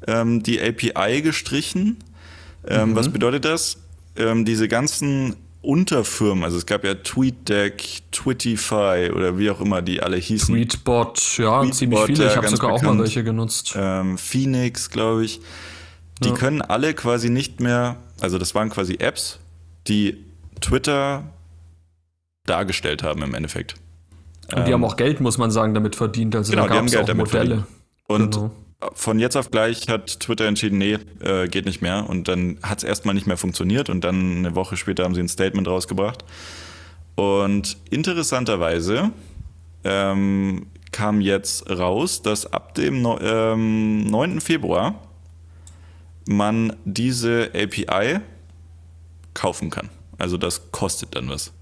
[0.06, 1.98] ähm, die API gestrichen
[2.68, 2.96] ähm, mhm.
[2.96, 3.78] Was bedeutet das?
[4.16, 10.02] Ähm, diese ganzen Unterfirmen, also es gab ja TweetDeck, Twittify oder wie auch immer die
[10.02, 10.54] alle hießen.
[10.54, 12.24] Tweetbot, ja, Tweetbot, ziemlich viele.
[12.24, 12.88] Ja, ich habe sogar bekannt.
[12.88, 13.74] auch mal welche genutzt.
[13.76, 15.40] Ähm, Phoenix, glaube ich.
[16.22, 16.34] Die ja.
[16.34, 19.40] können alle quasi nicht mehr, also das waren quasi Apps,
[19.88, 20.24] die
[20.60, 21.24] Twitter
[22.46, 23.74] dargestellt haben im Endeffekt.
[24.54, 26.36] Und die ähm, haben auch Geld, muss man sagen, damit verdient.
[26.36, 27.26] Also genau, da gab es auch Modelle.
[27.26, 27.66] Verdient.
[28.06, 28.50] Und genau
[28.92, 32.08] von jetzt auf gleich hat Twitter entschieden, nee, äh, geht nicht mehr.
[32.08, 35.20] Und dann hat es erstmal nicht mehr funktioniert und dann eine Woche später haben sie
[35.20, 36.24] ein Statement rausgebracht.
[37.14, 39.12] Und interessanterweise
[39.84, 44.40] ähm, kam jetzt raus, dass ab dem no ähm, 9.
[44.40, 44.94] Februar
[46.28, 48.20] man diese API
[49.32, 49.88] kaufen kann.
[50.18, 51.52] Also das kostet dann was.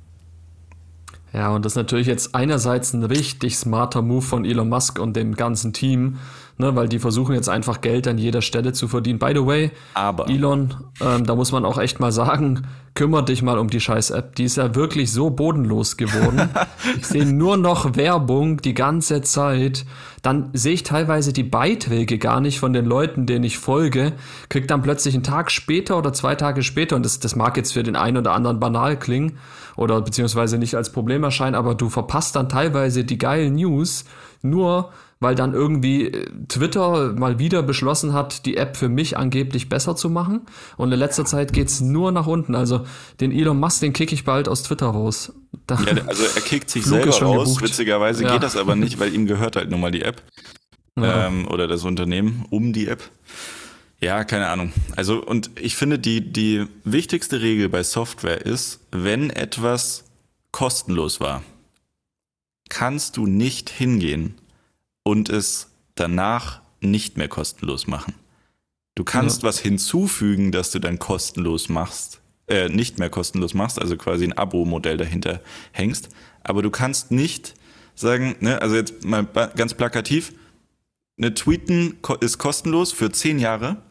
[1.33, 5.17] Ja, und das ist natürlich jetzt einerseits ein richtig smarter Move von Elon Musk und
[5.17, 6.19] dem ganzen Team,
[6.59, 9.19] ne, weil die versuchen jetzt einfach Geld an jeder Stelle zu verdienen.
[9.19, 10.29] By the way, Aber.
[10.29, 14.11] Elon, ähm, da muss man auch echt mal sagen, kümmere dich mal um die scheiß
[14.11, 14.37] App.
[14.37, 16.49] Die ist ja wirklich so bodenlos geworden.
[16.99, 19.85] ich sehe nur noch Werbung die ganze Zeit.
[20.23, 24.13] Dann sehe ich teilweise die Beiträge gar nicht von den Leuten, denen ich folge.
[24.49, 27.73] Krieg dann plötzlich einen Tag später oder zwei Tage später, und das, das mag jetzt
[27.73, 29.39] für den einen oder anderen banal klingen
[29.77, 34.05] oder beziehungsweise nicht als Problem erscheinen, aber du verpasst dann teilweise die geilen News
[34.41, 34.91] nur
[35.21, 39.97] weil dann irgendwie äh, Twitter mal wieder beschlossen hat, die App für mich angeblich besser
[39.97, 40.43] zu machen.
[40.77, 42.55] Und in letzter Zeit geht es nur nach unten.
[42.55, 42.85] Also
[43.21, 45.33] den Elon Musk, den kicke ich bald aus Twitter raus.
[45.67, 47.49] Da ja, also er kickt sich selber raus.
[47.49, 47.65] Gebucht.
[47.65, 48.33] Witzigerweise ja.
[48.33, 50.23] geht das aber nicht, weil ihm gehört halt nun mal die App.
[50.97, 51.27] Ja.
[51.27, 53.03] Ähm, oder das Unternehmen um die App.
[54.01, 54.73] Ja, keine Ahnung.
[54.97, 60.05] Also, und ich finde, die, die wichtigste Regel bei Software ist, wenn etwas
[60.53, 61.43] kostenlos war,
[62.69, 64.35] kannst du nicht hingehen
[65.05, 68.15] und es danach nicht mehr kostenlos machen.
[68.97, 69.49] Du kannst ja.
[69.49, 74.33] was hinzufügen, dass du dann kostenlos machst, äh, nicht mehr kostenlos machst, also quasi ein
[74.33, 75.41] Abo-Modell dahinter
[75.73, 76.09] hängst.
[76.43, 77.55] Aber du kannst nicht
[77.95, 80.33] sagen, ne, also jetzt mal ganz plakativ,
[81.17, 83.83] eine Tweeten ist kostenlos für zehn Jahre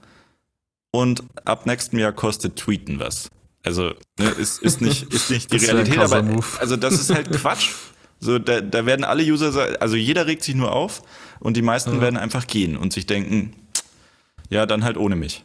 [0.92, 3.30] und ab nächstem Jahr kostet Tweeten was.
[3.64, 6.46] Also ne, ist, ist nicht, ist nicht die Realität, aber Move.
[6.60, 7.72] also das ist halt Quatsch.
[8.24, 11.02] So, da, da werden alle User, also jeder regt sich nur auf
[11.42, 12.02] und die meisten ja.
[12.02, 13.54] werden einfach gehen und sich denken,
[14.50, 15.44] ja, dann halt ohne mich.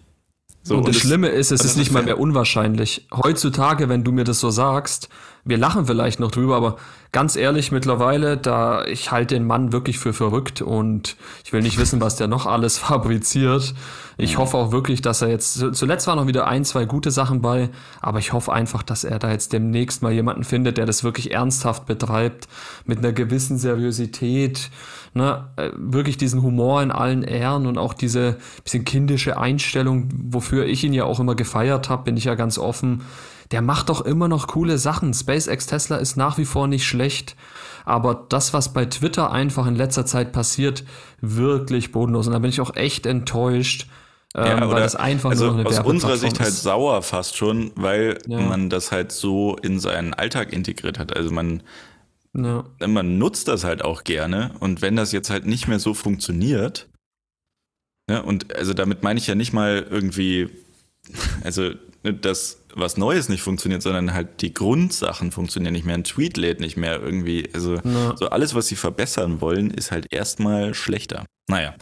[0.63, 3.09] So, und, und das, das Schlimme ist, es ist nicht mal mehr unwahrscheinlich.
[3.13, 5.09] Heutzutage, wenn du mir das so sagst,
[5.45, 6.77] wir lachen vielleicht noch drüber, aber
[7.13, 11.79] ganz ehrlich, mittlerweile, da ich halte den Mann wirklich für verrückt und ich will nicht
[11.79, 13.75] wissen, was der noch alles fabriziert.
[14.21, 17.41] Ich hoffe auch wirklich, dass er jetzt, zuletzt waren noch wieder ein, zwei gute Sachen
[17.41, 21.05] bei, aber ich hoffe einfach, dass er da jetzt demnächst mal jemanden findet, der das
[21.05, 22.49] wirklich ernsthaft betreibt,
[22.85, 24.71] mit einer gewissen Seriosität,
[25.15, 30.67] ne, äh, wirklich diesen Humor in allen Ehren und auch diese bisschen kindische Einstellung, wofür
[30.67, 33.03] ich ihn ja auch immer gefeiert habe, bin ich ja ganz offen.
[33.51, 35.15] Der macht doch immer noch coole Sachen.
[35.15, 37.37] SpaceX Tesla ist nach wie vor nicht schlecht.
[37.85, 40.85] Aber das, was bei Twitter einfach in letzter Zeit passiert,
[41.21, 42.27] wirklich bodenlos.
[42.27, 43.87] Und da bin ich auch echt enttäuscht,
[44.35, 47.73] ja, ähm, weil das einfach also nur eine aus unserer Sicht halt sauer fast schon,
[47.77, 48.41] weil ja.
[48.41, 51.17] man das halt so in seinen Alltag integriert hat.
[51.17, 51.63] Also man,
[52.35, 52.65] ja.
[52.87, 56.89] man nutzt das halt auch gerne und wenn das jetzt halt nicht mehr so funktioniert,
[58.11, 60.51] ja, und also damit meine ich ja nicht mal irgendwie,
[61.45, 61.71] also
[62.03, 65.95] ne, dass was Neues nicht funktioniert, sondern halt die Grundsachen funktionieren nicht mehr.
[65.95, 67.49] Ein Tweet lädt nicht mehr irgendwie.
[67.53, 68.17] Also ja.
[68.17, 71.25] so alles, was sie verbessern wollen, ist halt erstmal schlechter.
[71.49, 71.75] Naja.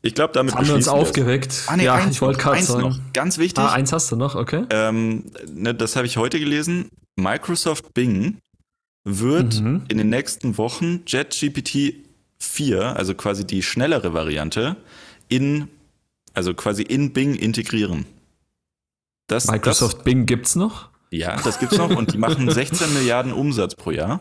[0.00, 1.64] Ich glaube, damit haben wir uns aufgeregt.
[1.66, 2.82] Ah, nee, ja, eins, ich wollte gerade sagen.
[2.82, 3.64] Noch, ganz wichtig.
[3.64, 4.64] Ah, eins hast du noch, okay.
[4.70, 6.88] Ähm, ne, das habe ich heute gelesen.
[7.16, 8.38] Microsoft Bing
[9.04, 9.82] wird mhm.
[9.88, 11.94] in den nächsten Wochen JetGPT
[12.38, 14.76] 4, also quasi die schnellere Variante,
[15.28, 15.68] in,
[16.32, 18.06] also quasi in Bing integrieren.
[19.28, 20.88] Das, Microsoft das, Bing gibt's noch?
[21.10, 24.20] Ja, das gibt's noch und die machen 16 Milliarden Umsatz pro Jahr.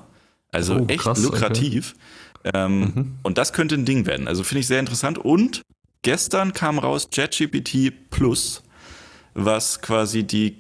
[0.52, 1.96] Also oh, echt krass, lukrativ.
[2.40, 2.52] Okay.
[2.54, 3.16] Ähm, mhm.
[3.24, 4.28] Und das könnte ein Ding werden.
[4.28, 5.18] Also finde ich sehr interessant.
[5.18, 5.62] Und
[6.02, 8.64] gestern kam raus ChatGPT Plus,
[9.34, 10.58] was quasi die,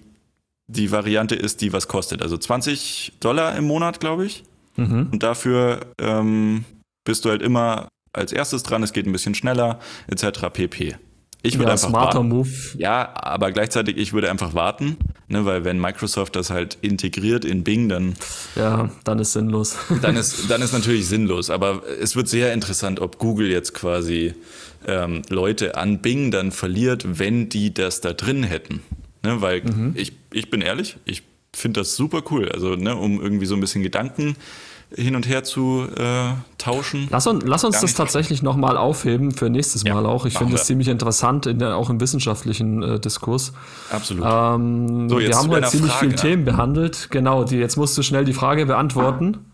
[0.67, 2.21] die Variante ist, die was kostet.
[2.21, 4.43] Also 20 Dollar im Monat, glaube ich.
[4.75, 5.09] Mhm.
[5.11, 6.65] Und dafür ähm,
[7.03, 8.83] bist du halt immer als erstes dran.
[8.83, 10.49] Es geht ein bisschen schneller, etc.
[10.51, 10.95] pp.
[11.43, 12.29] Ich würde ja, einfach smarter warten.
[12.29, 12.49] Move.
[12.77, 17.63] Ja, aber gleichzeitig, ich würde einfach warten, ne, weil wenn Microsoft das halt integriert in
[17.63, 18.15] Bing, dann.
[18.55, 19.77] Ja, dann ist sinnlos.
[20.01, 21.49] dann ist, dann ist natürlich sinnlos.
[21.49, 24.33] Aber es wird sehr interessant, ob Google jetzt quasi
[24.87, 28.81] ähm, Leute an Bing dann verliert, wenn die das da drin hätten.
[29.23, 29.93] Ne, weil mhm.
[29.95, 31.23] ich, ich bin ehrlich, ich
[31.53, 32.49] finde das super cool.
[32.49, 34.35] Also, ne, um irgendwie so ein bisschen Gedanken
[34.95, 37.07] hin und her zu äh, tauschen.
[37.09, 40.25] Lass, un, lass uns das tatsächlich nochmal aufheben für nächstes ja, Mal auch.
[40.25, 43.53] Ich finde das ziemlich interessant, in der, auch im wissenschaftlichen äh, Diskurs.
[43.89, 44.25] Absolut.
[44.25, 47.09] Ähm, so, wir haben heute ziemlich viele Themen behandelt.
[47.11, 49.53] Genau, die, jetzt musst du schnell die Frage beantworten.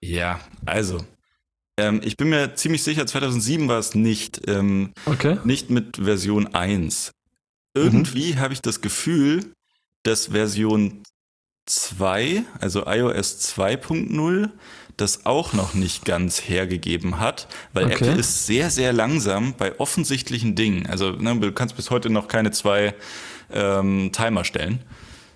[0.00, 0.98] Ja, also.
[1.78, 4.48] Ähm, ich bin mir ziemlich sicher, 2007 war es nicht.
[4.48, 5.38] Ähm, okay.
[5.44, 7.12] Nicht mit Version 1.
[7.74, 8.38] Irgendwie mhm.
[8.40, 9.52] habe ich das Gefühl,
[10.02, 11.02] dass Version
[11.68, 14.50] 2, also iOS 2.0,
[14.96, 17.94] das auch noch nicht ganz hergegeben hat, weil okay.
[17.94, 20.86] Apple ist sehr, sehr langsam bei offensichtlichen Dingen.
[20.86, 22.94] Also ne, du kannst bis heute noch keine zwei
[23.52, 24.80] ähm, Timer stellen.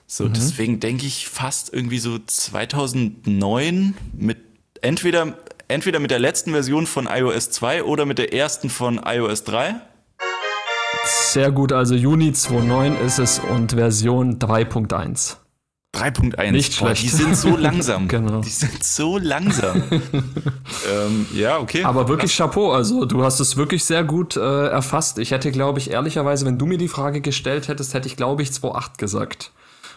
[0.06, 0.32] So, mhm.
[0.32, 4.38] deswegen denke ich fast irgendwie so 2009 mit
[4.82, 9.44] entweder, entweder mit der letzten Version von iOS 2 oder mit der ersten von iOS
[9.44, 9.76] 3.
[11.04, 15.36] Sehr gut, also Juni 2.9 ist es und Version 3.1.
[15.94, 16.52] 3.1.
[16.52, 17.02] Nicht schlecht.
[17.02, 18.08] Die sind so langsam.
[18.08, 18.40] genau.
[18.40, 19.82] Die sind so langsam.
[20.90, 21.84] ähm, ja, okay.
[21.84, 22.72] Aber wirklich Chapeau.
[22.72, 25.18] Also du hast es wirklich sehr gut äh, erfasst.
[25.18, 28.42] Ich hätte, glaube ich, ehrlicherweise, wenn du mir die Frage gestellt hättest, hätte ich, glaube
[28.42, 29.52] ich, 2.8 gesagt.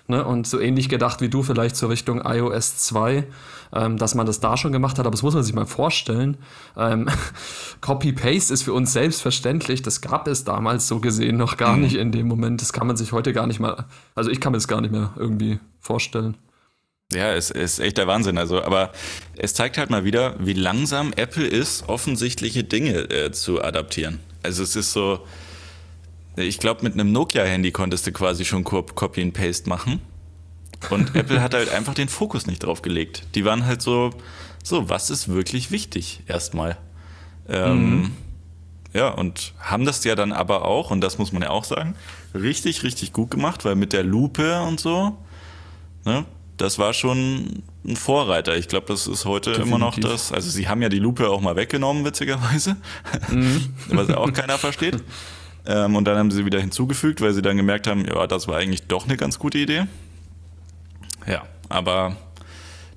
[0.08, 0.24] Ne?
[0.24, 3.26] Und so ähnlich gedacht wie du vielleicht zur Richtung iOS 2,
[3.74, 5.06] ähm, dass man das da schon gemacht hat.
[5.06, 6.38] Aber das muss man sich mal vorstellen.
[6.78, 7.10] Ähm,
[7.82, 9.82] Copy-Paste ist für uns selbstverständlich.
[9.82, 11.82] Das gab es damals so gesehen noch gar mhm.
[11.82, 12.62] nicht in dem Moment.
[12.62, 14.92] Das kann man sich heute gar nicht mal, also ich kann mir das gar nicht
[14.92, 16.38] mehr irgendwie vorstellen.
[17.14, 18.38] Ja, es ist echt der Wahnsinn.
[18.38, 18.92] Also, aber
[19.38, 24.20] es zeigt halt mal wieder, wie langsam Apple ist, offensichtliche Dinge äh, zu adaptieren.
[24.44, 25.26] Also es ist so,
[26.36, 30.02] ich glaube, mit einem Nokia-Handy konntest du quasi schon Copy and Paste machen.
[30.90, 33.24] Und Apple hat halt einfach den Fokus nicht drauf gelegt.
[33.36, 34.12] Die waren halt so,
[34.64, 36.78] so, was ist wirklich wichtig erstmal?
[37.48, 38.12] Ähm, mhm.
[38.94, 41.96] Ja, und haben das ja dann aber auch, und das muss man ja auch sagen,
[42.34, 45.18] richtig, richtig gut gemacht, weil mit der Lupe und so,
[46.06, 46.26] ne,
[46.58, 48.56] das war schon ein Vorreiter.
[48.56, 49.76] Ich glaube, das ist heute Definitiv.
[49.76, 50.32] immer noch das.
[50.32, 52.78] Also sie haben ja die Lupe auch mal weggenommen, witzigerweise,
[53.30, 53.74] mhm.
[53.90, 55.04] was ja auch keiner versteht.
[55.68, 58.58] Ähm, und dann haben sie wieder hinzugefügt, weil sie dann gemerkt haben, ja, das war
[58.58, 59.86] eigentlich doch eine ganz gute Idee.
[61.28, 62.16] Ja, aber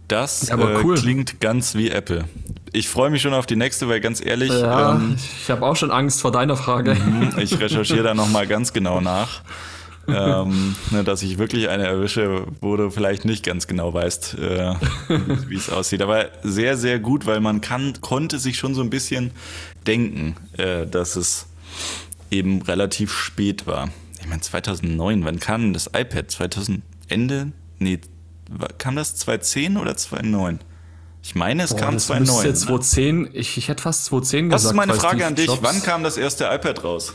[0.08, 0.96] das aber äh, cool.
[0.96, 2.24] klingt ganz wie Apple.
[2.72, 4.50] Ich freue mich schon auf die nächste, weil ganz ehrlich.
[4.50, 6.94] Ja, ähm, ich habe auch schon Angst vor deiner Frage.
[6.94, 9.42] Mhm, ich recherchiere da nochmal ganz genau nach.
[10.08, 14.74] ähm, ne, dass ich wirklich eine erwische, wo du vielleicht nicht ganz genau weißt, äh,
[15.48, 16.00] wie es aussieht.
[16.00, 19.32] Aber sehr, sehr gut, weil man kann, konnte sich schon so ein bisschen
[19.86, 21.46] denken, äh, dass es
[22.30, 23.90] eben relativ spät war.
[24.20, 26.30] Ich meine, 2009, wann kam das iPad?
[26.30, 27.52] 2000, Ende?
[27.78, 28.00] Nee,
[28.78, 30.60] kam das 2010 oder 2009?
[31.22, 32.46] Ich meine, es Boah, kam 2009.
[32.46, 34.54] Jetzt 2010, ich, ich hätte fast 2010 gesagt.
[34.54, 35.46] Das ist meine Frage an dich.
[35.46, 35.62] Jobs.
[35.62, 37.14] Wann kam das erste iPad raus?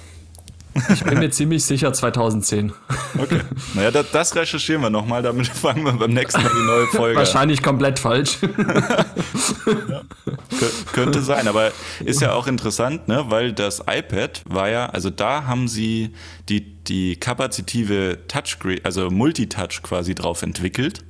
[0.94, 2.74] Ich bin mir ziemlich sicher 2010.
[3.18, 3.42] Okay.
[3.74, 7.18] Naja, das, das recherchieren wir nochmal, damit fangen wir beim nächsten Mal die neue Folge
[7.18, 8.40] Wahrscheinlich komplett falsch.
[8.42, 10.02] ja.
[10.94, 11.72] Könnte sein, aber
[12.04, 13.26] ist ja auch interessant, ne?
[13.28, 16.14] weil das iPad war ja, also da haben sie
[16.50, 21.04] die, die kapazitive Touchscreen, also Multitouch quasi drauf entwickelt.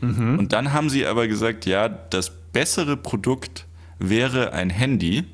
[0.00, 0.38] Mhm.
[0.38, 3.66] Und dann haben sie aber gesagt, ja, das bessere Produkt
[3.98, 5.24] wäre ein Handy.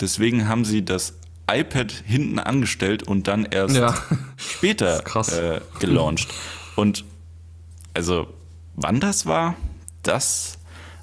[0.00, 1.17] Deswegen haben sie das
[1.48, 3.94] iPad hinten angestellt und dann erst ja.
[4.36, 6.28] später äh, gelauncht.
[6.76, 7.04] Und
[7.94, 8.28] also,
[8.76, 9.56] wann das war,
[10.02, 10.58] das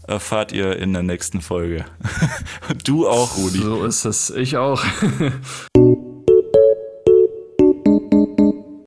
[0.08, 1.86] erfahrt ihr in der nächsten Folge.
[2.84, 3.60] du auch, Rudi.
[3.60, 4.30] So ist es.
[4.30, 4.84] Ich auch.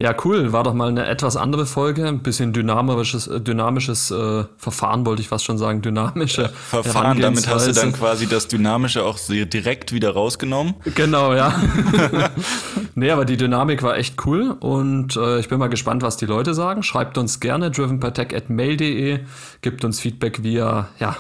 [0.01, 0.53] Ja, cool.
[0.53, 2.07] War doch mal eine etwas andere Folge.
[2.07, 5.82] Ein bisschen dynamisches, äh, dynamisches äh, Verfahren, wollte ich fast schon sagen.
[5.82, 7.20] Dynamische Verfahren.
[7.20, 10.74] Damit hast du dann quasi das Dynamische auch direkt wieder rausgenommen.
[10.94, 11.53] Genau, ja.
[12.94, 16.26] nee, aber die Dynamik war echt cool und äh, ich bin mal gespannt, was die
[16.26, 16.84] Leute sagen.
[16.84, 19.20] Schreibt uns gerne drivenpertech.mail.de,
[19.62, 21.16] gibt uns Feedback via, ja,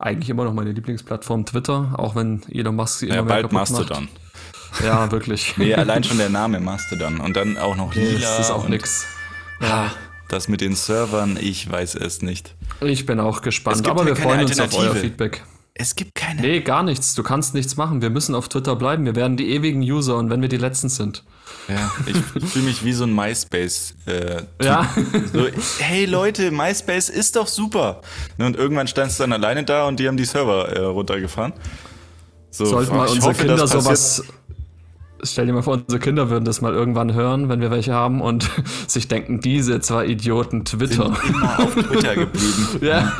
[0.00, 3.52] eigentlich immer noch meine Lieblingsplattform Twitter, auch wenn Elon Musk sie immer ja, mehr bald
[3.52, 4.04] Mastodon.
[4.04, 4.29] Macht.
[4.84, 5.56] Ja, wirklich.
[5.56, 7.20] nee, allein schon der Name Mastodon.
[7.20, 8.20] Und dann auch noch Lila.
[8.20, 9.04] Das ist auch nix.
[9.60, 9.90] Ja.
[10.28, 12.54] Das mit den Servern, ich weiß es nicht.
[12.80, 15.42] Ich bin auch gespannt, aber wir freuen uns auf euer Feedback.
[15.74, 16.42] Es gibt keine.
[16.42, 17.14] Nee, gar nichts.
[17.14, 18.02] Du kannst nichts machen.
[18.02, 19.06] Wir müssen auf Twitter bleiben.
[19.06, 21.24] Wir werden die ewigen User und wenn wir die Letzten sind.
[21.68, 22.16] Ja, ich,
[22.46, 23.94] fühle mich wie so ein MySpace.
[24.06, 24.88] Äh, ja.
[25.32, 25.46] So,
[25.78, 28.02] hey Leute, MySpace ist doch super.
[28.38, 31.52] Und irgendwann standst du dann alleine da und die haben die Server äh, runtergefahren.
[32.50, 34.24] So, Sollten mal unsere hoffe, Kinder sowas
[35.22, 38.20] stell dir mal vor, unsere Kinder würden das mal irgendwann hören, wenn wir welche haben
[38.20, 38.50] und
[38.86, 41.14] sich denken, diese zwei Idioten Twitter.
[41.14, 42.68] Sind immer auf Twitter geblieben.
[42.80, 43.12] ja.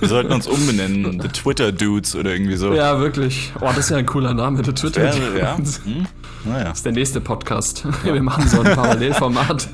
[0.00, 2.72] Wir sollten uns umbenennen, The Twitter Dudes oder irgendwie so.
[2.72, 3.52] Ja, wirklich.
[3.60, 5.38] Oh, das ist ja ein cooler Name, The Twitter Dudes.
[5.38, 5.56] Ja.
[5.56, 6.06] Hm?
[6.44, 6.64] Naja.
[6.64, 7.84] Das ist der nächste Podcast.
[8.04, 8.14] Ja.
[8.14, 9.68] Wir machen so ein Parallelformat.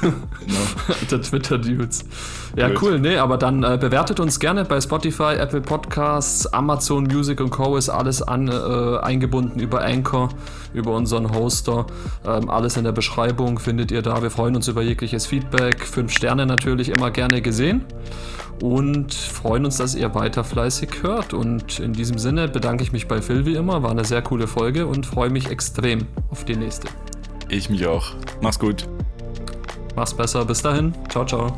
[0.00, 0.14] genau.
[1.10, 2.04] The Twitter Dudes.
[2.56, 2.82] Ja, Gut.
[2.82, 3.00] cool.
[3.00, 7.76] Nee, aber dann äh, bewertet uns gerne bei Spotify, Apple Podcasts, Amazon Music und Co.
[7.76, 10.28] ist alles an, äh, eingebunden über Anchor,
[10.72, 11.86] über unseren Hoster.
[12.24, 14.22] Ähm, alles in der Beschreibung findet ihr da.
[14.22, 15.84] Wir freuen uns über jegliches Feedback.
[15.84, 17.82] Fünf Sterne natürlich immer gerne gesehen
[18.62, 21.34] und freuen uns, dass ihr weiter fleißig hört.
[21.34, 23.82] Und in diesem Sinne bedanke ich mich bei Phil wie immer.
[23.82, 26.88] War eine sehr coole Folge und freue mich extrem auf die nächste.
[27.48, 28.12] Ich mich auch.
[28.40, 28.88] Mach's gut.
[29.96, 30.44] Mach's besser.
[30.44, 30.94] Bis dahin.
[31.08, 31.54] Ciao, ciao.